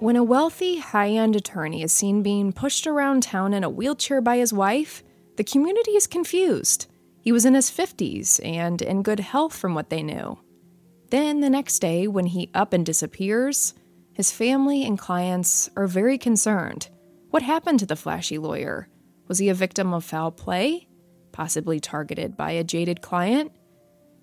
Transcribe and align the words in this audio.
When 0.00 0.16
a 0.16 0.24
wealthy, 0.24 0.78
high 0.78 1.10
end 1.10 1.36
attorney 1.36 1.82
is 1.82 1.92
seen 1.92 2.22
being 2.22 2.54
pushed 2.54 2.86
around 2.86 3.22
town 3.22 3.52
in 3.52 3.62
a 3.62 3.68
wheelchair 3.68 4.22
by 4.22 4.38
his 4.38 4.50
wife, 4.50 5.02
the 5.36 5.44
community 5.44 5.90
is 5.90 6.06
confused. 6.06 6.86
He 7.20 7.32
was 7.32 7.44
in 7.44 7.52
his 7.52 7.70
50s 7.70 8.40
and 8.42 8.80
in 8.80 9.02
good 9.02 9.20
health 9.20 9.54
from 9.54 9.74
what 9.74 9.90
they 9.90 10.02
knew. 10.02 10.38
Then, 11.10 11.40
the 11.40 11.50
next 11.50 11.80
day, 11.80 12.08
when 12.08 12.24
he 12.24 12.50
up 12.54 12.72
and 12.72 12.86
disappears, 12.86 13.74
his 14.14 14.32
family 14.32 14.86
and 14.86 14.98
clients 14.98 15.68
are 15.76 15.86
very 15.86 16.16
concerned. 16.16 16.88
What 17.28 17.42
happened 17.42 17.80
to 17.80 17.86
the 17.86 17.94
flashy 17.94 18.38
lawyer? 18.38 18.88
Was 19.28 19.36
he 19.36 19.50
a 19.50 19.54
victim 19.54 19.92
of 19.92 20.02
foul 20.02 20.30
play? 20.30 20.88
Possibly 21.30 21.78
targeted 21.78 22.38
by 22.38 22.52
a 22.52 22.64
jaded 22.64 23.02
client? 23.02 23.52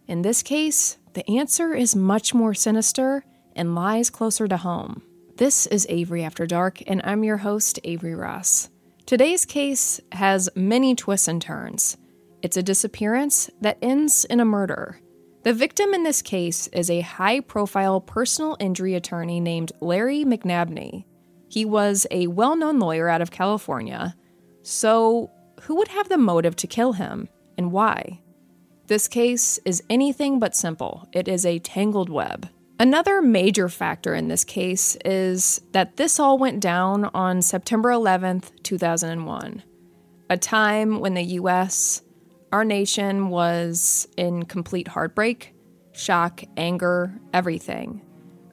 In 0.07 0.23
this 0.23 0.41
case, 0.41 0.97
the 1.13 1.29
answer 1.29 1.75
is 1.75 1.95
much 1.95 2.33
more 2.33 2.55
sinister 2.55 3.23
and 3.55 3.75
lies 3.75 4.09
closer 4.09 4.47
to 4.47 4.57
home. 4.57 5.03
This 5.37 5.67
is 5.67 5.85
Avery 5.87 6.23
After 6.23 6.47
Dark, 6.47 6.81
and 6.87 6.99
I'm 7.03 7.23
your 7.23 7.37
host, 7.37 7.79
Avery 7.83 8.15
Ross. 8.15 8.71
Today's 9.05 9.45
case 9.45 10.01
has 10.13 10.49
many 10.55 10.95
twists 10.95 11.27
and 11.27 11.39
turns. 11.39 11.95
It's 12.41 12.57
a 12.57 12.63
disappearance 12.63 13.47
that 13.61 13.77
ends 13.79 14.25
in 14.25 14.39
a 14.39 14.45
murder. 14.45 14.99
The 15.43 15.53
victim 15.53 15.93
in 15.93 16.01
this 16.01 16.23
case 16.23 16.65
is 16.69 16.89
a 16.89 17.01
high 17.01 17.41
profile 17.41 18.01
personal 18.01 18.57
injury 18.59 18.95
attorney 18.95 19.39
named 19.39 19.73
Larry 19.79 20.25
McNabney. 20.25 21.05
He 21.49 21.65
was 21.65 22.07
a 22.09 22.25
well 22.25 22.55
known 22.55 22.79
lawyer 22.79 23.07
out 23.07 23.21
of 23.21 23.29
California. 23.29 24.15
So, 24.63 25.29
who 25.61 25.75
would 25.75 25.89
have 25.89 26.09
the 26.09 26.17
motive 26.17 26.55
to 26.55 26.67
kill 26.67 26.93
him, 26.93 27.29
and 27.59 27.71
why? 27.71 28.21
This 28.87 29.07
case 29.07 29.59
is 29.65 29.83
anything 29.87 30.39
but 30.39 30.55
simple. 30.55 31.07
It 31.13 31.27
is 31.27 31.45
a 31.45 31.59
tangled 31.59 32.09
web. 32.09 32.49
Another 32.79 33.23
major 33.23 33.69
factor 33.69 34.13
in 34.13 34.27
this 34.27 34.43
case 34.43 34.95
is 35.03 35.61
that 35.71 35.97
this 35.97 36.19
all 36.19 36.37
went 36.37 36.59
down 36.59 37.05
on 37.05 37.41
September 37.41 37.89
11th, 37.89 38.51
2001, 38.61 39.63
a 40.29 40.37
time 40.37 40.99
when 40.99 41.15
the 41.15 41.23
US, 41.23 42.03
our 42.51 42.63
nation, 42.63 43.29
was 43.29 44.07
in 44.15 44.45
complete 44.45 44.89
heartbreak, 44.89 45.55
shock, 45.91 46.43
anger, 46.55 47.19
everything. 47.33 48.03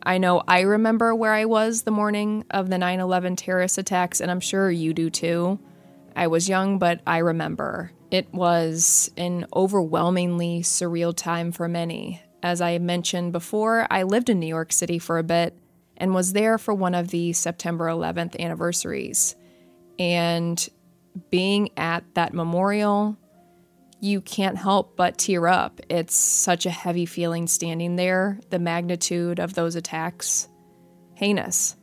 I 0.03 0.17
know 0.17 0.43
I 0.49 0.61
remember 0.63 1.15
where 1.15 1.35
I 1.35 1.45
was 1.45 1.83
the 1.83 1.91
morning 1.91 2.47
of 2.51 2.71
the 2.71 2.79
9 2.79 3.01
11 3.01 3.37
terrorist 3.37 3.77
attacks, 3.77 4.23
and 4.23 4.31
I'm 4.31 4.41
sure 4.41 4.71
you 4.71 4.95
do 4.95 5.11
too. 5.11 5.59
I 6.17 6.29
was 6.29 6.49
young, 6.49 6.79
but 6.79 7.03
I 7.07 7.19
remember. 7.19 7.93
It 8.11 8.33
was 8.33 9.11
an 9.19 9.47
overwhelmingly 9.55 10.61
surreal 10.61 11.15
time 11.15 11.53
for 11.53 11.69
many, 11.69 12.23
as 12.45 12.61
I 12.61 12.77
mentioned 12.77 13.33
before, 13.33 13.87
I 13.91 14.03
lived 14.03 14.29
in 14.29 14.39
New 14.39 14.47
York 14.47 14.71
City 14.71 14.99
for 14.99 15.17
a 15.17 15.23
bit 15.23 15.59
and 15.97 16.15
was 16.15 16.35
there 16.35 16.59
for 16.59 16.75
one 16.75 16.95
of 16.95 17.09
the 17.09 17.33
September 17.33 17.87
11th 17.87 18.39
anniversaries. 18.39 19.35
And 19.99 20.69
being 21.31 21.71
at 21.79 22.05
that 22.15 22.35
memorial, 22.35 23.17
you 23.99 24.21
can't 24.21 24.59
help 24.59 24.95
but 24.95 25.17
tear 25.17 25.47
up. 25.47 25.81
It's 25.89 26.15
such 26.15 26.67
a 26.67 26.71
heavy 26.71 27.07
feeling 27.07 27.47
standing 27.47 27.97
there, 27.97 28.39
the 28.51 28.59
magnitude 28.59 29.39
of 29.39 29.55
those 29.55 29.75
attacks. 29.75 30.47
Heinous. 31.15 31.77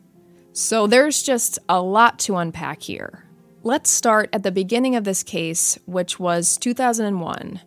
So 0.52 0.86
there's 0.86 1.24
just 1.24 1.58
a 1.68 1.82
lot 1.82 2.20
to 2.20 2.36
unpack 2.36 2.82
here. 2.82 3.24
Let's 3.64 3.90
start 3.90 4.30
at 4.32 4.44
the 4.44 4.52
beginning 4.52 4.94
of 4.94 5.02
this 5.02 5.24
case, 5.24 5.76
which 5.86 6.20
was 6.20 6.56
2001. 6.58 7.60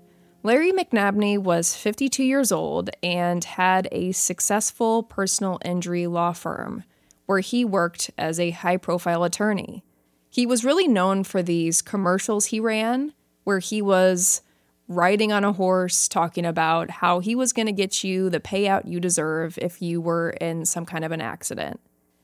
Larry 0.45 0.71
McNabney 0.71 1.39
was 1.39 1.75
52 1.75 2.23
years 2.23 2.51
old 2.51 2.91
and 3.01 3.43
had 3.43 3.87
a 3.91 4.11
successful 4.11 5.01
personal 5.01 5.57
injury 5.65 6.05
law 6.05 6.33
firm 6.33 6.83
where 7.25 7.39
he 7.39 7.65
worked 7.65 8.11
as 8.15 8.39
a 8.39 8.51
high 8.51 8.77
profile 8.77 9.23
attorney. 9.23 9.83
He 10.29 10.45
was 10.45 10.63
really 10.63 10.87
known 10.87 11.23
for 11.23 11.41
these 11.41 11.81
commercials 11.81 12.45
he 12.45 12.59
ran 12.59 13.13
where 13.43 13.57
he 13.57 13.81
was 13.81 14.43
riding 14.87 15.31
on 15.31 15.43
a 15.43 15.53
horse 15.53 16.07
talking 16.07 16.45
about 16.45 16.91
how 16.91 17.21
he 17.21 17.33
was 17.33 17.51
going 17.51 17.65
to 17.65 17.71
get 17.71 18.03
you 18.03 18.29
the 18.29 18.39
payout 18.39 18.87
you 18.87 18.99
deserve 18.99 19.57
if 19.59 19.81
you 19.81 19.99
were 19.99 20.29
in 20.29 20.63
some 20.63 20.85
kind 20.85 21.03
of 21.03 21.11
an 21.11 21.21
accident. 21.21 21.79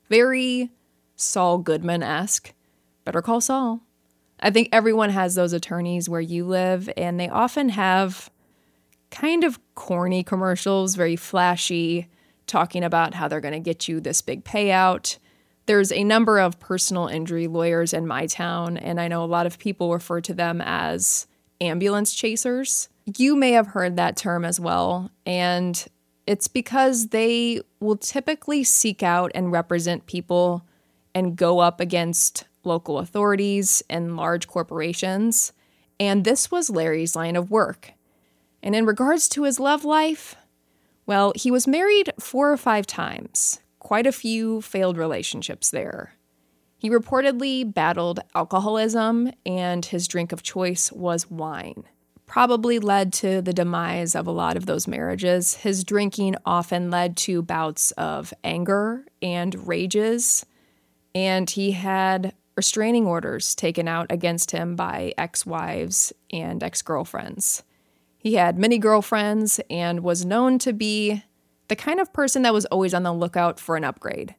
Very 0.08 0.70
Saul 1.16 1.58
Goodman 1.58 2.04
esque. 2.04 2.54
Better 3.04 3.20
call 3.20 3.40
Saul. 3.40 3.80
I 4.42 4.50
think 4.50 4.68
everyone 4.72 5.10
has 5.10 5.36
those 5.36 5.52
attorneys 5.52 6.08
where 6.08 6.20
you 6.20 6.44
live, 6.44 6.90
and 6.96 7.18
they 7.18 7.28
often 7.28 7.68
have 7.70 8.28
kind 9.10 9.44
of 9.44 9.60
corny 9.76 10.24
commercials, 10.24 10.96
very 10.96 11.16
flashy, 11.16 12.08
talking 12.48 12.82
about 12.82 13.14
how 13.14 13.28
they're 13.28 13.40
going 13.40 13.54
to 13.54 13.60
get 13.60 13.86
you 13.86 14.00
this 14.00 14.20
big 14.20 14.44
payout. 14.44 15.18
There's 15.66 15.92
a 15.92 16.02
number 16.02 16.40
of 16.40 16.58
personal 16.58 17.06
injury 17.06 17.46
lawyers 17.46 17.94
in 17.94 18.06
my 18.06 18.26
town, 18.26 18.76
and 18.76 19.00
I 19.00 19.06
know 19.06 19.22
a 19.22 19.26
lot 19.26 19.46
of 19.46 19.60
people 19.60 19.92
refer 19.92 20.20
to 20.22 20.34
them 20.34 20.60
as 20.60 21.28
ambulance 21.60 22.12
chasers. 22.12 22.88
You 23.16 23.36
may 23.36 23.52
have 23.52 23.68
heard 23.68 23.96
that 23.96 24.16
term 24.16 24.44
as 24.44 24.58
well, 24.58 25.10
and 25.24 25.86
it's 26.26 26.48
because 26.48 27.08
they 27.08 27.60
will 27.78 27.96
typically 27.96 28.64
seek 28.64 29.04
out 29.04 29.30
and 29.36 29.52
represent 29.52 30.06
people 30.06 30.64
and 31.14 31.36
go 31.36 31.60
up 31.60 31.78
against 31.78 32.44
local 32.64 32.98
authorities, 32.98 33.82
and 33.88 34.16
large 34.16 34.46
corporations. 34.46 35.52
And 35.98 36.24
this 36.24 36.50
was 36.50 36.70
Larry's 36.70 37.14
line 37.14 37.36
of 37.36 37.50
work. 37.50 37.92
And 38.62 38.74
in 38.74 38.86
regards 38.86 39.28
to 39.30 39.44
his 39.44 39.58
love 39.58 39.84
life, 39.84 40.36
well, 41.06 41.32
he 41.34 41.50
was 41.50 41.66
married 41.66 42.12
four 42.18 42.52
or 42.52 42.56
five 42.56 42.86
times, 42.86 43.60
quite 43.78 44.06
a 44.06 44.12
few 44.12 44.60
failed 44.60 44.96
relationships 44.96 45.70
there. 45.70 46.14
He 46.78 46.90
reportedly 46.90 47.72
battled 47.72 48.20
alcoholism, 48.34 49.32
and 49.46 49.84
his 49.84 50.08
drink 50.08 50.32
of 50.32 50.42
choice 50.42 50.90
was 50.90 51.30
wine. 51.30 51.84
Probably 52.26 52.78
led 52.78 53.12
to 53.14 53.42
the 53.42 53.52
demise 53.52 54.14
of 54.14 54.26
a 54.26 54.32
lot 54.32 54.56
of 54.56 54.66
those 54.66 54.88
marriages. 54.88 55.54
His 55.54 55.84
drinking 55.84 56.36
often 56.46 56.90
led 56.90 57.16
to 57.18 57.42
bouts 57.42 57.90
of 57.92 58.32
anger 58.42 59.04
and 59.20 59.68
rages, 59.68 60.46
and 61.14 61.48
he 61.50 61.72
had 61.72 62.34
restraining 62.56 63.06
orders 63.06 63.54
taken 63.54 63.88
out 63.88 64.06
against 64.10 64.50
him 64.50 64.76
by 64.76 65.14
ex 65.16 65.46
wives 65.46 66.12
and 66.30 66.62
ex 66.62 66.82
girlfriends. 66.82 67.62
He 68.18 68.34
had 68.34 68.58
many 68.58 68.78
girlfriends 68.78 69.60
and 69.68 70.00
was 70.00 70.24
known 70.24 70.58
to 70.60 70.72
be 70.72 71.24
the 71.68 71.76
kind 71.76 71.98
of 71.98 72.12
person 72.12 72.42
that 72.42 72.52
was 72.52 72.66
always 72.66 72.94
on 72.94 73.02
the 73.02 73.12
lookout 73.12 73.58
for 73.58 73.76
an 73.76 73.84
upgrade. 73.84 74.34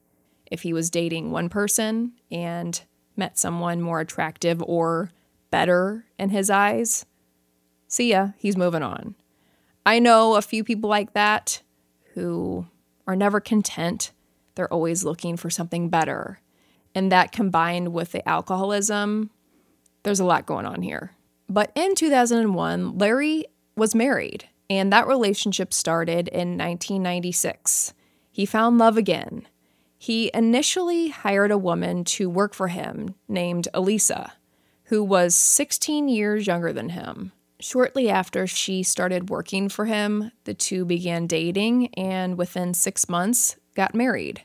If 0.50 0.62
he 0.62 0.72
was 0.72 0.90
dating 0.90 1.30
one 1.30 1.48
person 1.48 2.12
and 2.30 2.80
met 3.16 3.38
someone 3.38 3.80
more 3.80 4.00
attractive 4.00 4.62
or 4.62 5.10
better 5.50 6.06
in 6.18 6.30
his 6.30 6.48
eyes, 6.48 7.06
see 7.88 8.10
ya, 8.10 8.28
he's 8.38 8.56
moving 8.56 8.82
on. 8.82 9.14
I 9.84 9.98
know 9.98 10.36
a 10.36 10.42
few 10.42 10.64
people 10.64 10.88
like 10.88 11.12
that 11.12 11.62
who 12.14 12.66
are 13.06 13.16
never 13.16 13.40
content. 13.40 14.12
They're 14.54 14.72
always 14.72 15.04
looking 15.04 15.36
for 15.36 15.50
something 15.50 15.88
better. 15.88 16.40
And 16.94 17.10
that 17.10 17.32
combined 17.32 17.92
with 17.92 18.12
the 18.12 18.26
alcoholism, 18.28 19.30
there's 20.04 20.20
a 20.20 20.24
lot 20.24 20.46
going 20.46 20.66
on 20.66 20.82
here. 20.82 21.12
But 21.48 21.72
in 21.74 21.94
2001, 21.94 22.98
Larry 22.98 23.46
was 23.76 23.94
married, 23.94 24.48
and 24.70 24.92
that 24.92 25.06
relationship 25.06 25.72
started 25.72 26.28
in 26.28 26.56
1996. 26.56 27.92
He 28.30 28.46
found 28.46 28.78
love 28.78 28.96
again. 28.96 29.46
He 29.98 30.30
initially 30.34 31.08
hired 31.08 31.50
a 31.50 31.58
woman 31.58 32.04
to 32.04 32.28
work 32.28 32.54
for 32.54 32.68
him 32.68 33.14
named 33.28 33.68
Elisa, 33.74 34.32
who 34.84 35.02
was 35.02 35.34
16 35.34 36.08
years 36.08 36.46
younger 36.46 36.72
than 36.72 36.90
him. 36.90 37.32
Shortly 37.60 38.10
after 38.10 38.46
she 38.46 38.82
started 38.82 39.30
working 39.30 39.68
for 39.68 39.86
him, 39.86 40.32
the 40.44 40.54
two 40.54 40.84
began 40.84 41.26
dating 41.26 41.94
and 41.94 42.36
within 42.36 42.74
six 42.74 43.08
months 43.08 43.56
got 43.74 43.94
married. 43.94 44.42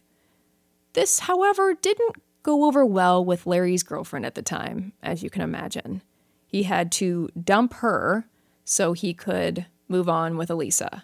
This, 0.94 1.20
however, 1.20 1.74
didn't 1.74 2.16
go 2.50 2.66
over 2.66 2.84
well 2.84 3.24
with 3.24 3.46
Larry's 3.46 3.84
girlfriend 3.84 4.26
at 4.26 4.34
the 4.34 4.42
time, 4.42 4.92
as 5.04 5.22
you 5.22 5.30
can 5.30 5.44
imagine. 5.44 6.02
He 6.48 6.64
had 6.64 6.92
to 6.94 7.30
dump 7.40 7.76
her 7.76 8.26
so 8.64 8.94
he 8.94 9.14
could 9.14 9.68
move 9.88 10.10
on 10.10 10.36
with 10.36 10.50
Elisa. 10.50 11.04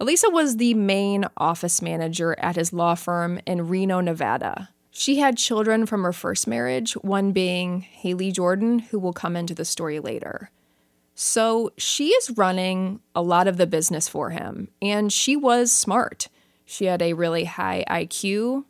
Elisa 0.00 0.28
was 0.30 0.56
the 0.56 0.74
main 0.74 1.26
office 1.36 1.80
manager 1.80 2.34
at 2.40 2.56
his 2.56 2.72
law 2.72 2.96
firm 2.96 3.38
in 3.46 3.68
Reno, 3.68 4.00
Nevada. 4.00 4.70
She 4.90 5.20
had 5.20 5.36
children 5.36 5.86
from 5.86 6.02
her 6.02 6.12
first 6.12 6.48
marriage, 6.48 6.94
one 6.94 7.30
being 7.30 7.82
Haley 7.82 8.32
Jordan, 8.32 8.80
who 8.80 8.98
will 8.98 9.12
come 9.12 9.36
into 9.36 9.54
the 9.54 9.64
story 9.64 10.00
later. 10.00 10.50
So 11.14 11.70
she 11.78 12.08
is 12.08 12.36
running 12.36 12.98
a 13.14 13.22
lot 13.22 13.46
of 13.46 13.58
the 13.58 13.68
business 13.68 14.08
for 14.08 14.30
him, 14.30 14.70
and 14.82 15.12
she 15.12 15.36
was 15.36 15.70
smart. 15.70 16.28
She 16.64 16.86
had 16.86 17.00
a 17.00 17.12
really 17.12 17.44
high 17.44 17.84
IQ 17.88 18.64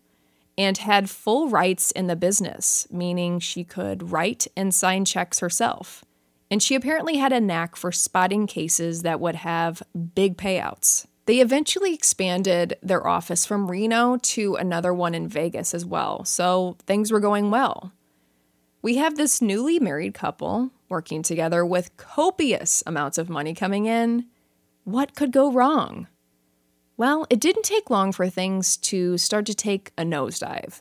and 0.56 0.78
had 0.78 1.10
full 1.10 1.48
rights 1.48 1.90
in 1.90 2.06
the 2.06 2.16
business, 2.16 2.86
meaning 2.90 3.38
she 3.38 3.64
could 3.64 4.10
write 4.10 4.46
and 4.56 4.74
sign 4.74 5.04
checks 5.04 5.40
herself. 5.40 6.04
And 6.50 6.62
she 6.62 6.74
apparently 6.74 7.16
had 7.16 7.32
a 7.32 7.40
knack 7.40 7.74
for 7.76 7.90
spotting 7.90 8.46
cases 8.46 9.02
that 9.02 9.20
would 9.20 9.34
have 9.36 9.82
big 10.14 10.36
payouts. 10.36 11.06
They 11.26 11.40
eventually 11.40 11.94
expanded 11.94 12.76
their 12.82 13.06
office 13.06 13.46
from 13.46 13.70
Reno 13.70 14.18
to 14.18 14.56
another 14.56 14.92
one 14.92 15.14
in 15.14 15.26
Vegas 15.26 15.72
as 15.72 15.84
well, 15.84 16.24
so 16.24 16.76
things 16.86 17.10
were 17.10 17.20
going 17.20 17.50
well. 17.50 17.92
We 18.82 18.96
have 18.96 19.16
this 19.16 19.40
newly 19.40 19.80
married 19.80 20.12
couple 20.12 20.70
working 20.90 21.22
together 21.22 21.64
with 21.64 21.96
copious 21.96 22.82
amounts 22.86 23.16
of 23.16 23.30
money 23.30 23.54
coming 23.54 23.86
in. 23.86 24.26
What 24.84 25.16
could 25.16 25.32
go 25.32 25.50
wrong? 25.50 26.06
Well, 26.96 27.26
it 27.28 27.40
didn't 27.40 27.64
take 27.64 27.90
long 27.90 28.12
for 28.12 28.28
things 28.28 28.76
to 28.78 29.18
start 29.18 29.46
to 29.46 29.54
take 29.54 29.92
a 29.98 30.02
nosedive. 30.04 30.80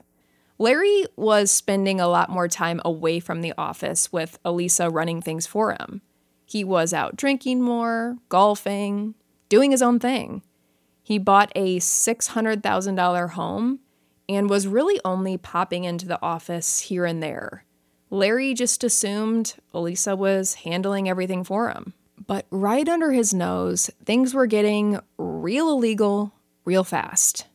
Larry 0.60 1.06
was 1.15 1.50
spending 1.50 2.00
a 2.00 2.07
lot 2.07 2.30
more 2.30 2.48
time 2.48 2.80
away 2.86 3.19
from 3.19 3.42
the 3.42 3.54
office 3.57 4.12
with 4.12 4.38
Elisa 4.45 4.89
running 4.89 5.21
things 5.21 5.48
for 5.48 5.71
him. 5.71 6.01
He 6.45 6.63
was 6.63 6.94
out 6.94 7.15
drinking 7.15 7.62
more, 7.62 8.18
golfing, 8.30 9.15
doing 9.50 9.71
his 9.71 9.81
own 9.81 10.00
thing. 10.00 10.44
He 11.01 11.18
bought 11.18 11.51
a 11.56 11.80
$600,000 11.80 13.30
home 13.31 13.80
and 14.30 14.50
was 14.50 14.68
really 14.68 15.01
only 15.04 15.38
popping 15.38 15.83
into 15.83 16.07
the 16.07 16.21
office 16.21 16.81
here 16.81 17.06
and 17.06 17.21
there. 17.21 17.65
Larry 18.10 18.54
just 18.54 18.83
assumed 18.83 19.56
Elisa 19.74 20.15
was 20.15 20.54
handling 20.54 21.10
everything 21.10 21.44
for 21.44 21.69
him. 21.69 21.94
But 22.25 22.46
right 22.52 22.88
under 22.88 23.12
his 23.12 23.34
nose, 23.34 23.90
things 24.06 24.34
were 24.34 24.48
getting 24.48 25.00
real 25.18 25.70
illegal 25.70 26.34
real 26.66 26.84
fast. 26.84 27.48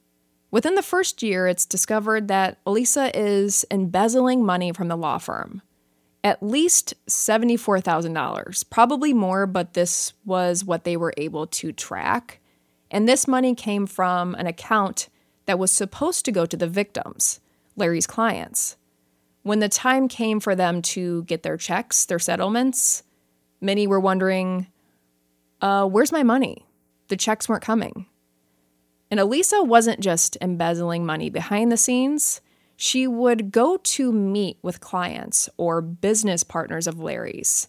Within 0.50 0.74
the 0.74 0.82
first 0.82 1.22
year, 1.22 1.46
it's 1.46 1.64
discovered 1.64 2.28
that 2.28 2.58
Elisa 2.66 3.16
is 3.18 3.64
embezzling 3.70 4.44
money 4.44 4.72
from 4.72 4.88
the 4.88 4.96
law 4.96 5.18
firm 5.18 5.62
at 6.24 6.42
least 6.42 6.94
$74,000, 7.08 8.70
probably 8.70 9.14
more, 9.14 9.46
but 9.46 9.74
this 9.74 10.12
was 10.24 10.64
what 10.64 10.84
they 10.84 10.96
were 10.96 11.14
able 11.16 11.46
to 11.46 11.72
track. 11.72 12.40
And 12.90 13.08
this 13.08 13.28
money 13.28 13.54
came 13.54 13.86
from 13.86 14.34
an 14.34 14.46
account 14.46 15.08
that 15.46 15.58
was 15.58 15.70
supposed 15.70 16.24
to 16.24 16.32
go 16.32 16.44
to 16.44 16.56
the 16.56 16.66
victims, 16.66 17.40
Larry's 17.76 18.06
clients. 18.06 18.76
When 19.42 19.60
the 19.60 19.68
time 19.68 20.08
came 20.08 20.40
for 20.40 20.54
them 20.54 20.82
to 20.82 21.22
get 21.24 21.42
their 21.42 21.56
checks, 21.56 22.04
their 22.04 22.18
settlements, 22.18 23.04
many 23.60 23.86
were 23.86 24.00
wondering, 24.00 24.66
uh, 25.60 25.86
where's 25.86 26.12
my 26.12 26.22
money? 26.22 26.66
The 27.08 27.16
checks 27.16 27.48
weren't 27.48 27.62
coming. 27.62 28.06
And 29.10 29.18
Elisa 29.18 29.62
wasn't 29.62 30.00
just 30.00 30.36
embezzling 30.40 31.06
money 31.06 31.30
behind 31.30 31.72
the 31.72 31.76
scenes 31.76 32.40
she 32.80 33.08
would 33.08 33.50
go 33.50 33.76
to 33.76 34.12
meet 34.12 34.56
with 34.62 34.80
clients 34.80 35.48
or 35.56 35.82
business 35.82 36.44
partners 36.44 36.86
of 36.86 37.00
Larry's 37.00 37.66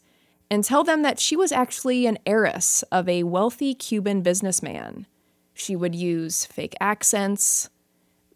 and 0.51 0.63
tell 0.63 0.83
them 0.83 1.01
that 1.01 1.19
she 1.19 1.35
was 1.35 1.51
actually 1.51 2.05
an 2.05 2.19
heiress 2.27 2.83
of 2.91 3.09
a 3.09 3.23
wealthy 3.23 3.73
Cuban 3.73 4.21
businessman. 4.21 5.07
She 5.51 5.75
would 5.75 5.95
use 5.95 6.45
fake 6.45 6.75
accents, 6.79 7.71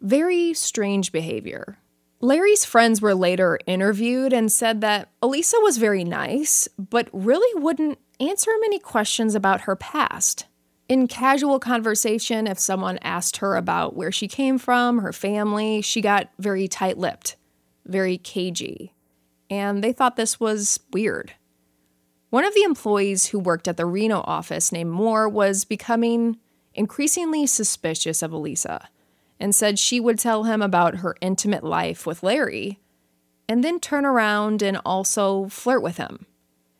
very 0.00 0.52
strange 0.52 1.12
behavior. 1.12 1.78
Larry's 2.20 2.64
friends 2.64 3.02
were 3.02 3.14
later 3.14 3.58
interviewed 3.66 4.32
and 4.32 4.50
said 4.50 4.80
that 4.80 5.10
Elisa 5.22 5.56
was 5.60 5.76
very 5.76 6.04
nice, 6.04 6.68
but 6.78 7.08
really 7.12 7.60
wouldn't 7.60 7.98
answer 8.20 8.50
many 8.60 8.78
questions 8.78 9.34
about 9.34 9.62
her 9.62 9.76
past. 9.76 10.46
In 10.88 11.08
casual 11.08 11.58
conversation, 11.58 12.46
if 12.46 12.58
someone 12.58 12.98
asked 12.98 13.38
her 13.38 13.56
about 13.56 13.96
where 13.96 14.12
she 14.12 14.28
came 14.28 14.58
from, 14.58 14.98
her 14.98 15.12
family, 15.12 15.80
she 15.80 16.00
got 16.00 16.30
very 16.38 16.68
tight 16.68 16.98
lipped, 16.98 17.36
very 17.86 18.18
cagey, 18.18 18.94
and 19.50 19.82
they 19.82 19.92
thought 19.92 20.16
this 20.16 20.38
was 20.38 20.80
weird. 20.92 21.34
One 22.30 22.44
of 22.44 22.54
the 22.54 22.64
employees 22.64 23.26
who 23.26 23.38
worked 23.38 23.68
at 23.68 23.76
the 23.76 23.86
Reno 23.86 24.20
office, 24.26 24.72
named 24.72 24.90
Moore, 24.90 25.28
was 25.28 25.64
becoming 25.64 26.38
increasingly 26.74 27.46
suspicious 27.46 28.22
of 28.22 28.32
Elisa 28.32 28.88
and 29.44 29.54
said 29.54 29.78
she 29.78 30.00
would 30.00 30.18
tell 30.18 30.44
him 30.44 30.62
about 30.62 30.96
her 30.96 31.14
intimate 31.20 31.62
life 31.62 32.06
with 32.06 32.22
Larry 32.22 32.80
and 33.46 33.62
then 33.62 33.78
turn 33.78 34.06
around 34.06 34.62
and 34.62 34.80
also 34.86 35.48
flirt 35.48 35.82
with 35.82 35.98
him. 35.98 36.24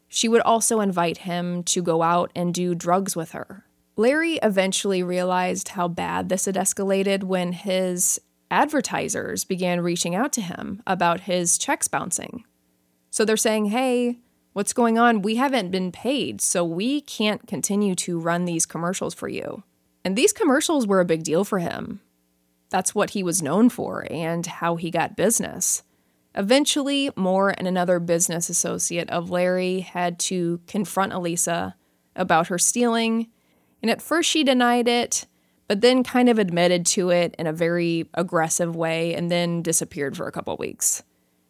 She 0.09 0.29
would 0.29 0.41
also 0.41 0.81
invite 0.81 1.19
him 1.19 1.63
to 1.65 1.83
go 1.83 2.03
out 2.03 2.33
and 2.35 2.55
do 2.55 2.75
drugs 2.75 3.15
with 3.15 3.33
her. 3.33 3.67
Larry 3.97 4.39
eventually 4.43 5.03
realized 5.03 5.69
how 5.69 5.89
bad 5.89 6.31
this 6.31 6.47
had 6.47 6.55
escalated 6.55 7.23
when 7.23 7.53
his 7.53 8.19
advertisers 8.51 9.45
began 9.45 9.83
reaching 9.83 10.15
out 10.15 10.33
to 10.33 10.41
him 10.41 10.83
about 10.87 11.21
his 11.21 11.59
checks 11.59 11.87
bouncing. 11.87 12.45
So 13.11 13.27
they're 13.27 13.37
saying, 13.37 13.67
hey, 13.67 14.21
what's 14.55 14.73
going 14.73 14.97
on? 14.99 15.21
We 15.21 15.37
haven't 15.37 15.71
been 15.71 15.93
paid, 15.93 16.41
so 16.41 16.65
we 16.65 17.03
can't 17.03 17.47
continue 17.47 17.95
to 17.97 18.19
run 18.19 18.47
these 18.47 18.65
commercials 18.65 19.13
for 19.13 19.29
you. 19.29 19.65
And 20.03 20.17
these 20.17 20.33
commercials 20.33 20.87
were 20.87 21.01
a 21.01 21.05
big 21.05 21.25
deal 21.25 21.45
for 21.45 21.59
him. 21.59 22.01
That's 22.75 22.95
what 22.95 23.11
he 23.11 23.23
was 23.23 23.41
known 23.41 23.69
for 23.69 24.05
and 24.11 24.45
how 24.45 24.75
he 24.75 24.91
got 24.91 25.17
business. 25.17 25.85
Eventually, 26.35 27.13
Moore 27.15 27.55
and 27.57 27.69
another 27.69 28.01
business 28.01 28.51
associate 28.51 29.09
of 29.11 29.31
Larry 29.31 29.81
had 29.81 30.19
to 30.21 30.61
confront 30.67 31.13
Elisa 31.13 31.77
about 32.17 32.49
her 32.49 32.59
stealing 32.59 33.29
and 33.85 33.91
at 33.91 34.01
first, 34.01 34.31
she 34.31 34.45
denied 34.45 34.89
it, 34.89 35.27
but 35.69 35.83
then 35.83 36.03
kind 36.03 36.31
of 36.31 36.39
admitted 36.39 36.87
to 36.87 37.11
it 37.11 37.35
in 37.39 37.47
a 37.47 37.53
very 37.53 38.09
aggressive 38.15 38.75
way 38.75 39.15
and 39.15 39.31
then 39.31 39.61
disappeared 39.61 40.17
for 40.17 40.27
a 40.27 40.33
couple 40.33 40.57
weeks. 40.57 41.03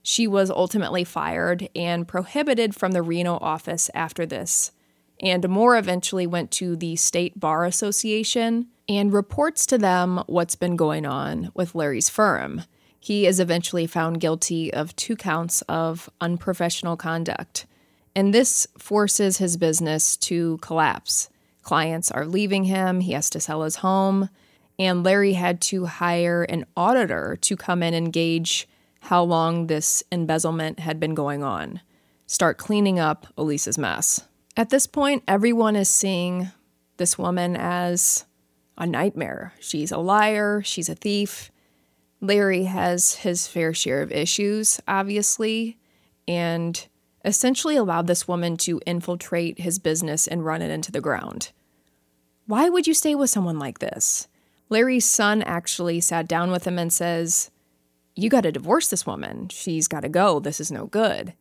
She 0.02 0.26
was 0.26 0.50
ultimately 0.50 1.04
fired 1.04 1.68
and 1.76 2.08
prohibited 2.08 2.74
from 2.74 2.90
the 2.90 3.02
Reno 3.02 3.38
office 3.40 3.88
after 3.94 4.26
this. 4.26 4.72
And 5.24 5.48
Moore 5.48 5.78
eventually 5.78 6.26
went 6.26 6.50
to 6.52 6.76
the 6.76 6.96
State 6.96 7.40
Bar 7.40 7.64
Association 7.64 8.66
and 8.86 9.10
reports 9.10 9.64
to 9.66 9.78
them 9.78 10.22
what's 10.26 10.54
been 10.54 10.76
going 10.76 11.06
on 11.06 11.50
with 11.54 11.74
Larry's 11.74 12.10
firm. 12.10 12.64
He 13.00 13.26
is 13.26 13.40
eventually 13.40 13.86
found 13.86 14.20
guilty 14.20 14.72
of 14.72 14.94
two 14.96 15.16
counts 15.16 15.62
of 15.62 16.10
unprofessional 16.20 16.98
conduct. 16.98 17.64
And 18.14 18.34
this 18.34 18.66
forces 18.78 19.38
his 19.38 19.56
business 19.56 20.16
to 20.18 20.58
collapse. 20.58 21.30
Clients 21.62 22.10
are 22.10 22.26
leaving 22.26 22.64
him, 22.64 23.00
he 23.00 23.12
has 23.12 23.30
to 23.30 23.40
sell 23.40 23.62
his 23.62 23.76
home, 23.76 24.28
and 24.78 25.02
Larry 25.02 25.32
had 25.32 25.62
to 25.62 25.86
hire 25.86 26.42
an 26.42 26.66
auditor 26.76 27.38
to 27.40 27.56
come 27.56 27.82
in 27.82 27.94
and 27.94 28.12
gauge 28.12 28.68
how 29.00 29.22
long 29.22 29.66
this 29.66 30.02
embezzlement 30.12 30.80
had 30.80 31.00
been 31.00 31.14
going 31.14 31.42
on, 31.42 31.80
start 32.26 32.58
cleaning 32.58 32.98
up 32.98 33.26
Elisa's 33.38 33.78
mess. 33.78 34.20
At 34.56 34.70
this 34.70 34.86
point, 34.86 35.24
everyone 35.26 35.74
is 35.74 35.88
seeing 35.88 36.50
this 36.96 37.18
woman 37.18 37.56
as 37.56 38.24
a 38.78 38.86
nightmare. 38.86 39.52
She's 39.58 39.90
a 39.90 39.98
liar, 39.98 40.62
she's 40.64 40.88
a 40.88 40.94
thief. 40.94 41.50
Larry 42.20 42.64
has 42.64 43.16
his 43.16 43.48
fair 43.48 43.74
share 43.74 44.00
of 44.00 44.12
issues, 44.12 44.80
obviously, 44.86 45.76
and 46.28 46.86
essentially 47.24 47.76
allowed 47.76 48.06
this 48.06 48.28
woman 48.28 48.56
to 48.58 48.80
infiltrate 48.86 49.58
his 49.58 49.78
business 49.78 50.28
and 50.28 50.44
run 50.44 50.62
it 50.62 50.70
into 50.70 50.92
the 50.92 51.00
ground. 51.00 51.50
Why 52.46 52.68
would 52.68 52.86
you 52.86 52.94
stay 52.94 53.14
with 53.14 53.30
someone 53.30 53.58
like 53.58 53.80
this? 53.80 54.28
Larry's 54.68 55.04
son 55.04 55.42
actually 55.42 56.00
sat 56.00 56.28
down 56.28 56.50
with 56.50 56.66
him 56.66 56.78
and 56.78 56.92
says, 56.92 57.50
You 58.14 58.30
got 58.30 58.42
to 58.42 58.52
divorce 58.52 58.88
this 58.88 59.06
woman. 59.06 59.48
She's 59.48 59.88
got 59.88 60.00
to 60.00 60.08
go. 60.08 60.38
This 60.40 60.60
is 60.60 60.70
no 60.70 60.86
good. 60.86 61.34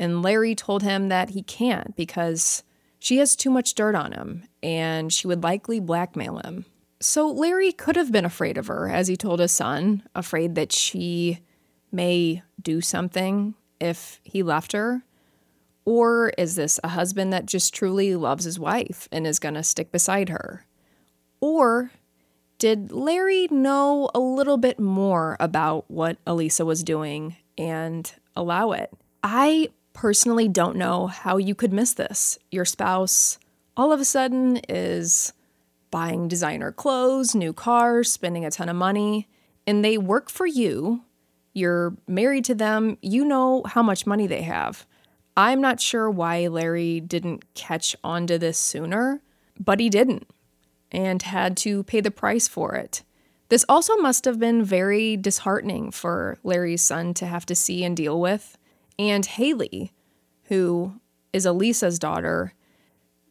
And 0.00 0.22
Larry 0.22 0.54
told 0.54 0.82
him 0.82 1.10
that 1.10 1.30
he 1.30 1.42
can't 1.42 1.94
because 1.94 2.64
she 2.98 3.18
has 3.18 3.36
too 3.36 3.50
much 3.50 3.74
dirt 3.74 3.94
on 3.94 4.12
him 4.12 4.44
and 4.62 5.12
she 5.12 5.26
would 5.26 5.42
likely 5.42 5.78
blackmail 5.78 6.38
him. 6.38 6.64
So 7.00 7.28
Larry 7.28 7.70
could 7.70 7.96
have 7.96 8.10
been 8.10 8.24
afraid 8.24 8.56
of 8.56 8.66
her, 8.66 8.88
as 8.88 9.08
he 9.08 9.16
told 9.16 9.40
his 9.40 9.52
son, 9.52 10.02
afraid 10.14 10.54
that 10.54 10.72
she 10.72 11.40
may 11.92 12.42
do 12.60 12.80
something 12.80 13.54
if 13.78 14.20
he 14.22 14.42
left 14.42 14.72
her. 14.72 15.02
Or 15.84 16.30
is 16.38 16.56
this 16.56 16.80
a 16.82 16.88
husband 16.88 17.32
that 17.34 17.46
just 17.46 17.74
truly 17.74 18.16
loves 18.16 18.44
his 18.44 18.58
wife 18.58 19.06
and 19.12 19.26
is 19.26 19.38
going 19.38 19.54
to 19.54 19.62
stick 19.62 19.92
beside 19.92 20.30
her? 20.30 20.66
Or 21.40 21.90
did 22.58 22.90
Larry 22.90 23.48
know 23.50 24.10
a 24.14 24.20
little 24.20 24.58
bit 24.58 24.78
more 24.78 25.36
about 25.40 25.90
what 25.90 26.16
Elisa 26.26 26.64
was 26.64 26.82
doing 26.82 27.36
and 27.58 28.10
allow 28.34 28.72
it? 28.72 28.90
I 29.22 29.68
personally 30.00 30.48
don't 30.48 30.76
know 30.76 31.08
how 31.08 31.36
you 31.36 31.54
could 31.54 31.74
miss 31.74 31.92
this. 31.92 32.38
Your 32.50 32.64
spouse 32.64 33.38
all 33.76 33.92
of 33.92 34.00
a 34.00 34.04
sudden 34.06 34.56
is 34.66 35.34
buying 35.90 36.26
designer 36.26 36.72
clothes, 36.72 37.34
new 37.34 37.52
cars, 37.52 38.10
spending 38.10 38.42
a 38.42 38.50
ton 38.50 38.70
of 38.70 38.76
money, 38.76 39.28
and 39.66 39.84
they 39.84 39.98
work 39.98 40.30
for 40.30 40.46
you. 40.46 41.04
You're 41.52 41.98
married 42.08 42.46
to 42.46 42.54
them, 42.54 42.96
you 43.02 43.26
know 43.26 43.62
how 43.66 43.82
much 43.82 44.06
money 44.06 44.26
they 44.26 44.40
have. 44.40 44.86
I'm 45.36 45.60
not 45.60 45.82
sure 45.82 46.10
why 46.10 46.46
Larry 46.46 47.00
didn't 47.00 47.52
catch 47.52 47.94
on 48.02 48.26
to 48.28 48.38
this 48.38 48.56
sooner, 48.56 49.20
but 49.58 49.80
he 49.80 49.90
didn't 49.90 50.26
and 50.90 51.20
had 51.20 51.58
to 51.58 51.82
pay 51.82 52.00
the 52.00 52.10
price 52.10 52.48
for 52.48 52.74
it. 52.74 53.02
This 53.50 53.66
also 53.68 53.96
must 53.96 54.24
have 54.24 54.38
been 54.38 54.64
very 54.64 55.18
disheartening 55.18 55.90
for 55.90 56.38
Larry's 56.42 56.80
son 56.80 57.12
to 57.14 57.26
have 57.26 57.44
to 57.44 57.54
see 57.54 57.84
and 57.84 57.94
deal 57.94 58.18
with. 58.18 58.56
And 59.00 59.24
Haley, 59.24 59.94
who 60.44 61.00
is 61.32 61.46
Elisa's 61.46 61.98
daughter, 61.98 62.52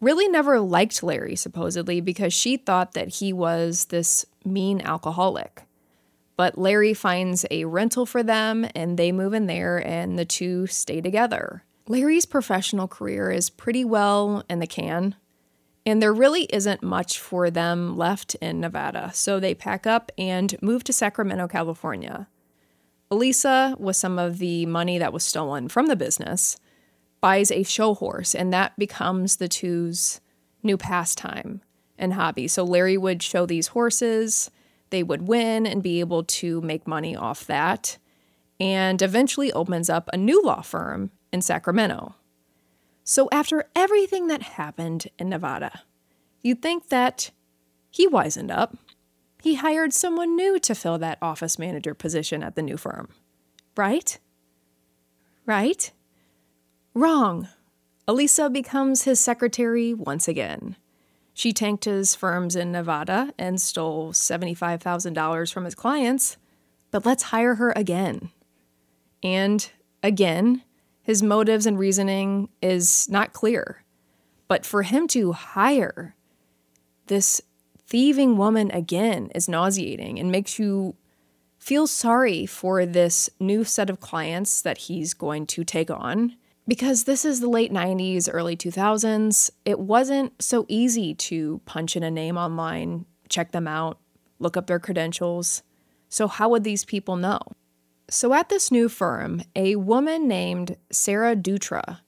really 0.01 0.27
never 0.27 0.59
liked 0.59 1.03
Larry, 1.03 1.35
supposedly, 1.35 2.01
because 2.01 2.33
she 2.33 2.57
thought 2.57 2.93
that 2.93 3.09
he 3.09 3.31
was 3.31 3.85
this 3.85 4.25
mean 4.43 4.81
alcoholic. 4.81 5.61
But 6.35 6.57
Larry 6.57 6.95
finds 6.95 7.45
a 7.51 7.65
rental 7.65 8.07
for 8.07 8.23
them 8.23 8.65
and 8.73 8.97
they 8.97 9.11
move 9.11 9.35
in 9.35 9.45
there 9.45 9.77
and 9.77 10.17
the 10.17 10.25
two 10.25 10.65
stay 10.65 11.01
together. 11.01 11.63
Larry's 11.87 12.25
professional 12.25 12.87
career 12.87 13.29
is 13.29 13.51
pretty 13.51 13.85
well 13.85 14.43
in 14.49 14.57
the 14.57 14.65
can, 14.65 15.13
and 15.85 16.01
there 16.01 16.13
really 16.13 16.45
isn't 16.45 16.81
much 16.81 17.19
for 17.19 17.51
them 17.51 17.95
left 17.95 18.33
in 18.41 18.59
Nevada, 18.59 19.11
so 19.13 19.39
they 19.39 19.53
pack 19.53 19.85
up 19.85 20.11
and 20.17 20.59
move 20.63 20.83
to 20.85 20.93
Sacramento, 20.93 21.47
California. 21.47 22.27
Elisa, 23.11 23.75
with 23.79 23.95
some 23.95 24.19
of 24.19 24.37
the 24.37 24.65
money 24.65 24.97
that 24.97 25.13
was 25.13 25.23
stolen 25.23 25.67
from 25.67 25.87
the 25.87 25.95
business, 25.95 26.57
buys 27.21 27.51
a 27.51 27.63
show 27.63 27.93
horse, 27.95 28.35
and 28.35 28.53
that 28.53 28.77
becomes 28.77 29.37
the 29.37 29.47
two's 29.47 30.21
new 30.63 30.77
pastime 30.77 31.61
and 31.97 32.13
hobby. 32.13 32.47
So 32.47 32.63
Larry 32.63 32.97
would 32.97 33.23
show 33.23 33.45
these 33.45 33.67
horses, 33.67 34.51
they 34.89 35.03
would 35.03 35.27
win 35.27 35.65
and 35.65 35.83
be 35.83 35.99
able 35.99 36.23
to 36.23 36.61
make 36.61 36.87
money 36.87 37.15
off 37.15 37.45
that, 37.47 37.97
and 38.59 39.01
eventually 39.01 39.51
opens 39.53 39.89
up 39.89 40.09
a 40.11 40.17
new 40.17 40.41
law 40.41 40.61
firm 40.61 41.11
in 41.31 41.41
Sacramento. 41.41 42.15
So, 43.03 43.27
after 43.31 43.65
everything 43.75 44.27
that 44.27 44.43
happened 44.43 45.07
in 45.17 45.29
Nevada, 45.29 45.81
you'd 46.41 46.61
think 46.61 46.89
that 46.89 47.31
he 47.89 48.07
wisened 48.07 48.51
up. 48.51 48.77
He 49.41 49.55
hired 49.55 49.93
someone 49.93 50.35
new 50.35 50.59
to 50.59 50.75
fill 50.75 50.97
that 50.97 51.17
office 51.21 51.57
manager 51.57 51.93
position 51.93 52.43
at 52.43 52.55
the 52.55 52.61
new 52.61 52.77
firm. 52.77 53.09
Right? 53.77 54.19
Right? 55.45 55.91
Wrong. 56.93 57.47
Elisa 58.07 58.49
becomes 58.49 59.03
his 59.03 59.19
secretary 59.19 59.93
once 59.93 60.27
again. 60.27 60.75
She 61.33 61.53
tanked 61.53 61.85
his 61.85 62.15
firms 62.15 62.55
in 62.55 62.71
Nevada 62.71 63.33
and 63.37 63.61
stole 63.61 64.11
$75,000 64.11 65.53
from 65.53 65.63
his 65.63 65.75
clients, 65.75 66.35
but 66.91 67.05
let's 67.05 67.23
hire 67.23 67.55
her 67.55 67.71
again. 67.75 68.31
And 69.23 69.69
again, 70.03 70.63
his 71.01 71.23
motives 71.23 71.65
and 71.65 71.79
reasoning 71.79 72.49
is 72.61 73.07
not 73.09 73.31
clear. 73.31 73.83
But 74.47 74.65
for 74.65 74.83
him 74.83 75.07
to 75.09 75.31
hire 75.31 76.15
this 77.07 77.41
thieving 77.89 78.37
woman 78.37 78.69
again 78.69 79.31
is 79.33 79.49
nauseating 79.49 80.19
and 80.19 80.31
makes 80.31 80.59
you 80.59 80.95
feel 81.57 81.87
sorry 81.87 82.45
for 82.45 82.85
this 82.85 83.29
new 83.39 83.63
set 83.63 83.89
of 83.89 83.99
clients 83.99 84.61
that 84.61 84.77
he's 84.77 85.15
going 85.15 85.47
to 85.47 85.63
take 85.63 85.89
on 85.89 86.35
because 86.67 87.05
this 87.05 87.25
is 87.25 87.39
the 87.39 87.49
late 87.49 87.73
90s, 87.73 88.29
early 88.31 88.55
2000s. 88.55 89.49
It 89.65 89.79
wasn't 89.79 90.39
so 90.39 90.67
easy 90.69 91.15
to 91.15 91.61
punch 91.65 91.95
in 91.95 92.03
a 92.03 92.11
name 92.11 92.37
online, 92.37 93.05
check 93.27 93.51
them 93.51 93.67
out, 93.67 93.97
look 94.37 94.55
up 94.55 94.67
their 94.67 94.79
credentials. 94.79 95.63
So, 96.09 96.27
how 96.27 96.49
would 96.49 96.63
these 96.63 96.85
people 96.85 97.15
know? 97.15 97.39
So, 98.07 98.33
at 98.35 98.49
this 98.49 98.71
new 98.71 98.87
firm, 98.87 99.41
a 99.55 99.77
woman 99.77 100.27
named 100.27 100.77
Sarah 100.91 101.35
Dutra 101.35 101.99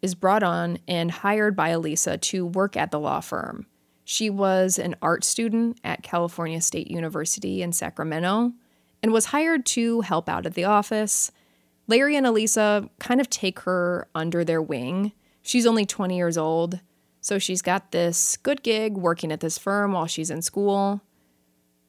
is 0.00 0.14
brought 0.14 0.42
on 0.42 0.78
and 0.88 1.10
hired 1.10 1.54
by 1.54 1.68
Elisa 1.70 2.16
to 2.16 2.46
work 2.46 2.76
at 2.76 2.90
the 2.90 3.00
law 3.00 3.20
firm. 3.20 3.66
She 4.08 4.30
was 4.30 4.78
an 4.78 4.94
art 5.02 5.24
student 5.24 5.80
at 5.82 6.04
California 6.04 6.60
State 6.60 6.90
University 6.90 7.60
in 7.60 7.72
Sacramento 7.72 8.52
and 9.02 9.12
was 9.12 9.26
hired 9.26 9.66
to 9.66 10.00
help 10.02 10.28
out 10.28 10.46
at 10.46 10.54
the 10.54 10.64
office 10.64 11.32
Larry 11.88 12.16
and 12.16 12.26
Elisa 12.26 12.88
kind 12.98 13.20
of 13.20 13.30
take 13.30 13.60
her 13.60 14.08
under 14.14 14.44
their 14.44 14.62
wing. 14.62 15.12
She's 15.42 15.66
only 15.66 15.86
20 15.86 16.16
years 16.16 16.36
old, 16.36 16.80
so 17.20 17.38
she's 17.38 17.62
got 17.62 17.92
this 17.92 18.36
good 18.36 18.62
gig 18.62 18.96
working 18.96 19.30
at 19.30 19.40
this 19.40 19.58
firm 19.58 19.92
while 19.92 20.06
she's 20.06 20.30
in 20.30 20.42
school. 20.42 21.00